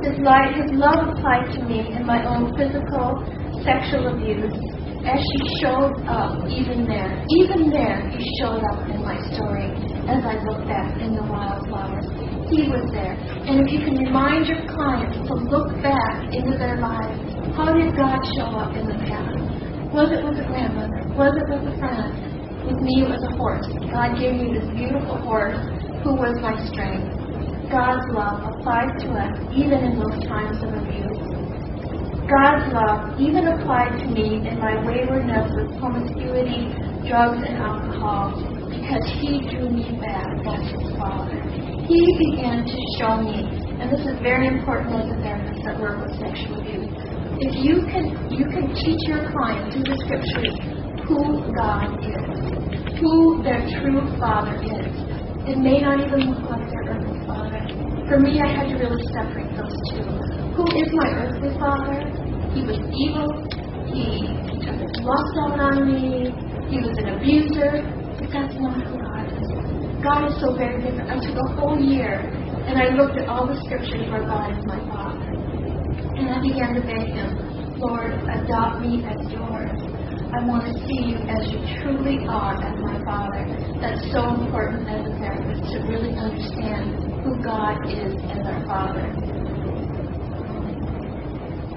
His, 0.01 0.17
life, 0.25 0.57
his 0.57 0.73
love 0.73 1.13
applied 1.13 1.53
to 1.53 1.63
me 1.69 1.93
in 1.93 2.07
my 2.07 2.25
own 2.25 2.57
physical, 2.57 3.21
sexual 3.65 4.17
abuse 4.17 4.68
as 5.09 5.21
she 5.25 5.41
showed 5.65 5.97
up 6.05 6.37
even 6.53 6.85
there. 6.85 7.25
Even 7.41 7.71
there, 7.73 8.05
he 8.13 8.21
showed 8.41 8.61
up 8.61 8.85
in 8.93 9.01
my 9.01 9.17
story 9.33 9.73
as 10.05 10.21
I 10.21 10.37
look 10.45 10.69
back 10.69 11.01
in 11.01 11.17
the 11.17 11.25
wildflowers. 11.25 12.05
He 12.53 12.69
was 12.69 12.85
there. 12.93 13.17
And 13.49 13.65
if 13.65 13.73
you 13.73 13.81
can 13.81 13.97
remind 13.97 14.47
your 14.47 14.61
clients 14.69 15.17
to 15.29 15.35
look 15.49 15.73
back 15.81 16.29
into 16.29 16.61
their 16.61 16.77
lives, 16.77 17.17
how 17.57 17.73
did 17.73 17.97
God 17.97 18.21
show 18.37 18.53
up 18.53 18.77
in 18.77 18.85
the 18.85 19.01
past? 19.09 19.41
Was 19.97 20.13
it 20.13 20.21
with 20.21 20.37
a 20.37 20.45
grandmother? 20.45 21.01
Was 21.17 21.33
it 21.33 21.47
with 21.49 21.73
a 21.73 21.75
friend? 21.81 22.13
With 22.69 22.81
me, 22.85 23.01
it 23.01 23.09
was 23.09 23.25
a 23.25 23.33
horse. 23.41 23.65
God 23.89 24.21
gave 24.21 24.37
me 24.37 24.53
this 24.53 24.69
beautiful 24.77 25.17
horse 25.25 25.57
who 26.05 26.13
was 26.13 26.37
my 26.45 26.53
strength. 26.69 27.17
God's 27.73 28.05
love 28.13 28.45
applies 28.45 28.93
to 29.05 29.09
us 29.17 29.33
even 29.57 29.81
in 29.89 29.97
those 29.97 30.21
times 30.29 30.61
of 30.61 30.73
abuse. 30.73 31.18
God's 32.29 32.69
love 32.77 33.17
even 33.17 33.49
applied 33.49 33.97
to 34.05 34.07
me 34.13 34.45
in 34.45 34.61
my 34.61 34.77
waywardness 34.85 35.49
with 35.57 35.81
promiscuity, 35.81 36.69
drugs, 37.09 37.41
and 37.41 37.57
alcohol 37.57 38.37
because 38.69 39.01
He 39.17 39.41
drew 39.49 39.73
me 39.73 39.97
back. 39.97 40.29
That's 40.45 40.69
His 40.69 40.93
Father. 41.01 41.41
He 41.89 42.05
began 42.29 42.69
to 42.69 42.79
show 43.01 43.17
me, 43.25 43.49
and 43.81 43.89
this 43.89 44.05
is 44.05 44.21
very 44.21 44.45
important 44.45 45.01
as 45.01 45.09
a 45.09 45.17
therapist 45.25 45.65
that 45.65 45.81
work 45.81 46.05
with 46.05 46.21
sexual 46.21 46.61
abuse. 46.61 46.93
If 47.41 47.65
you 47.65 47.89
can, 47.89 48.13
you 48.29 48.45
can 48.45 48.77
teach 48.77 49.09
your 49.09 49.25
client 49.33 49.73
through 49.73 49.89
the 49.89 49.97
scriptures 50.05 50.53
who 51.09 51.49
God 51.57 51.97
is, 52.05 53.01
who 53.01 53.41
their 53.41 53.65
true 53.81 54.05
Father 54.21 54.53
is. 54.69 54.93
It 55.49 55.57
may 55.57 55.81
not 55.81 56.05
even 56.05 56.29
look 56.29 56.45
like 56.45 56.69
their 56.69 56.93
earthly 56.93 57.25
Father. 57.25 57.65
For 58.05 58.21
me, 58.21 58.37
I 58.45 58.53
had 58.53 58.69
to 58.69 58.77
really 58.77 59.01
separate 59.17 59.49
those 59.57 59.73
two. 59.97 60.28
Who 60.59 60.67
is 60.75 60.91
my 60.91 61.07
earthly 61.23 61.55
Father? 61.55 62.03
He 62.51 62.67
was 62.67 62.83
evil. 62.91 63.31
He 63.95 64.27
lust 65.07 65.35
on 65.39 65.87
me. 65.87 66.35
He 66.67 66.83
was 66.83 66.99
an 66.99 67.15
abuser. 67.15 67.87
But 68.19 68.27
that's 68.35 68.59
not 68.59 68.75
who 68.83 68.99
God 68.99 69.31
is. 69.39 69.47
God 70.03 70.27
is 70.27 70.35
so 70.43 70.59
very 70.59 70.83
different. 70.83 71.15
I 71.15 71.23
took 71.23 71.39
a 71.39 71.49
whole 71.55 71.79
year 71.79 72.27
and 72.67 72.75
I 72.75 72.91
looked 72.91 73.15
at 73.23 73.29
all 73.29 73.47
the 73.47 73.55
scriptures 73.71 74.11
where 74.11 74.27
God 74.27 74.51
is 74.51 74.67
my 74.67 74.83
Father. 74.91 75.31
And 76.19 76.27
I 76.27 76.43
began 76.43 76.75
to 76.75 76.83
beg 76.83 77.07
Him, 77.07 77.79
Lord, 77.79 78.19
adopt 78.27 78.83
me 78.83 79.07
as 79.07 79.31
yours. 79.31 79.79
I 80.35 80.43
want 80.43 80.67
to 80.67 80.75
see 80.91 81.15
you 81.15 81.23
as 81.23 81.55
you 81.55 81.63
truly 81.79 82.27
are 82.27 82.59
as 82.59 82.75
my 82.83 82.99
Father. 83.07 83.47
That's 83.79 84.03
so 84.11 84.27
important 84.35 84.91
as 84.91 85.07
a 85.07 85.15
therapist 85.23 85.71
to 85.71 85.87
really 85.87 86.19
understand 86.19 86.99
who 87.23 87.39
God 87.47 87.79
is 87.87 88.11
as 88.27 88.43
our 88.43 88.67
Father. 88.67 89.38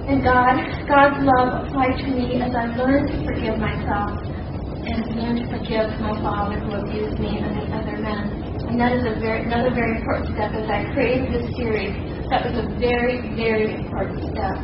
And 0.02 0.18
God, 0.18 0.58
God's 0.90 1.22
love 1.22 1.62
applied 1.62 1.94
to 2.02 2.10
me 2.10 2.42
as 2.42 2.50
I 2.58 2.74
learned 2.74 3.06
to 3.06 3.18
forgive 3.22 3.54
myself 3.54 4.18
and 4.18 4.98
learned 5.14 5.38
to 5.38 5.46
forgive 5.46 5.94
my 6.02 6.10
father 6.18 6.58
who 6.58 6.74
abused 6.74 7.22
me 7.22 7.38
and 7.38 7.54
the 7.54 7.66
other 7.70 7.96
men. 8.02 8.42
And 8.66 8.80
that 8.82 8.90
is 8.98 9.06
a 9.06 9.20
very, 9.22 9.46
another 9.46 9.70
very 9.70 10.02
important 10.02 10.34
step. 10.34 10.50
As 10.58 10.66
I 10.66 10.90
created 10.90 11.30
this 11.30 11.54
series, 11.54 11.94
that 12.34 12.42
was 12.50 12.58
a 12.58 12.66
very, 12.82 13.30
very 13.38 13.78
important 13.78 14.26
step 14.34 14.58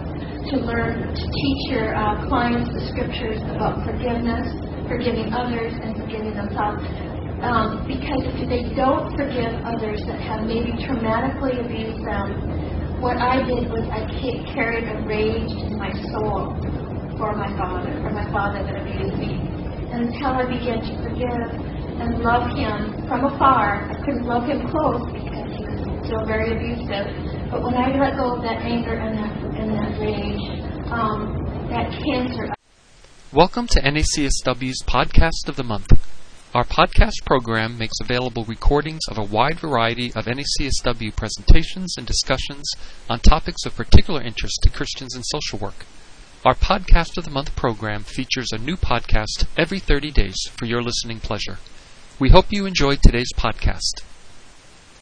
to 0.50 0.54
learn 0.58 1.14
to 1.14 1.22
teach 1.22 1.62
your 1.70 1.94
uh, 1.94 2.26
clients 2.26 2.66
the 2.74 2.90
scriptures 2.90 3.38
about 3.54 3.86
forgiveness, 3.86 4.50
forgiving 4.90 5.30
others, 5.30 5.70
and 5.70 5.94
forgiving 6.02 6.34
themselves. 6.34 6.82
Um, 7.46 7.86
because 7.86 8.26
if 8.34 8.50
they 8.50 8.74
don't 8.74 9.14
forgive 9.14 9.54
others 9.62 10.02
that 10.10 10.18
have 10.18 10.42
maybe 10.42 10.74
traumatically 10.82 11.62
abused 11.62 12.02
them, 12.02 12.67
what 13.00 13.16
I 13.16 13.46
did 13.46 13.70
was 13.70 13.86
I 13.94 14.02
carried 14.54 14.88
a 14.90 15.06
rage 15.06 15.50
in 15.54 15.78
my 15.78 15.92
soul 16.10 16.58
for 17.16 17.30
my 17.36 17.46
father, 17.56 17.94
for 18.02 18.10
my 18.10 18.26
father 18.32 18.58
that 18.64 18.74
abused 18.74 19.16
me. 19.18 19.38
And 19.94 20.10
until 20.10 20.34
I 20.34 20.44
began 20.46 20.82
to 20.82 20.92
forgive 21.06 21.46
and 22.02 22.18
love 22.18 22.50
him 22.58 23.06
from 23.06 23.24
afar, 23.24 23.88
I 23.90 23.94
couldn't 24.04 24.26
love 24.26 24.48
him 24.48 24.66
close 24.66 25.06
because 25.14 25.46
he 25.54 25.62
was 25.62 26.06
still 26.06 26.26
very 26.26 26.58
abusive. 26.58 27.06
But 27.50 27.62
when 27.62 27.74
I 27.74 27.94
let 27.94 28.16
go 28.18 28.34
of 28.34 28.42
that 28.42 28.66
anger 28.66 28.94
and 28.94 29.14
that 29.14 29.34
and 29.54 29.70
that 29.78 30.00
rage, 30.02 30.90
um, 30.90 31.46
that 31.70 31.94
cancer. 32.02 32.50
Welcome 33.32 33.68
to 33.68 33.80
NACSW's 33.80 34.82
Podcast 34.86 35.48
of 35.48 35.54
the 35.54 35.64
Month. 35.64 36.07
Our 36.54 36.64
podcast 36.64 37.26
program 37.26 37.76
makes 37.76 38.00
available 38.00 38.46
recordings 38.46 39.02
of 39.10 39.18
a 39.18 39.22
wide 39.22 39.60
variety 39.60 40.14
of 40.14 40.24
NACSW 40.24 41.14
presentations 41.14 41.94
and 41.98 42.06
discussions 42.06 42.72
on 43.10 43.20
topics 43.20 43.66
of 43.66 43.76
particular 43.76 44.22
interest 44.22 44.60
to 44.62 44.70
Christians 44.70 45.14
in 45.14 45.22
social 45.24 45.58
work. 45.58 45.84
Our 46.46 46.54
Podcast 46.54 47.18
of 47.18 47.26
the 47.26 47.30
Month 47.30 47.54
program 47.54 48.02
features 48.02 48.48
a 48.50 48.56
new 48.56 48.78
podcast 48.78 49.44
every 49.58 49.78
30 49.78 50.10
days 50.10 50.38
for 50.58 50.64
your 50.64 50.82
listening 50.82 51.20
pleasure. 51.20 51.58
We 52.18 52.30
hope 52.30 52.46
you 52.48 52.64
enjoyed 52.64 53.02
today's 53.02 53.32
podcast. 53.36 54.07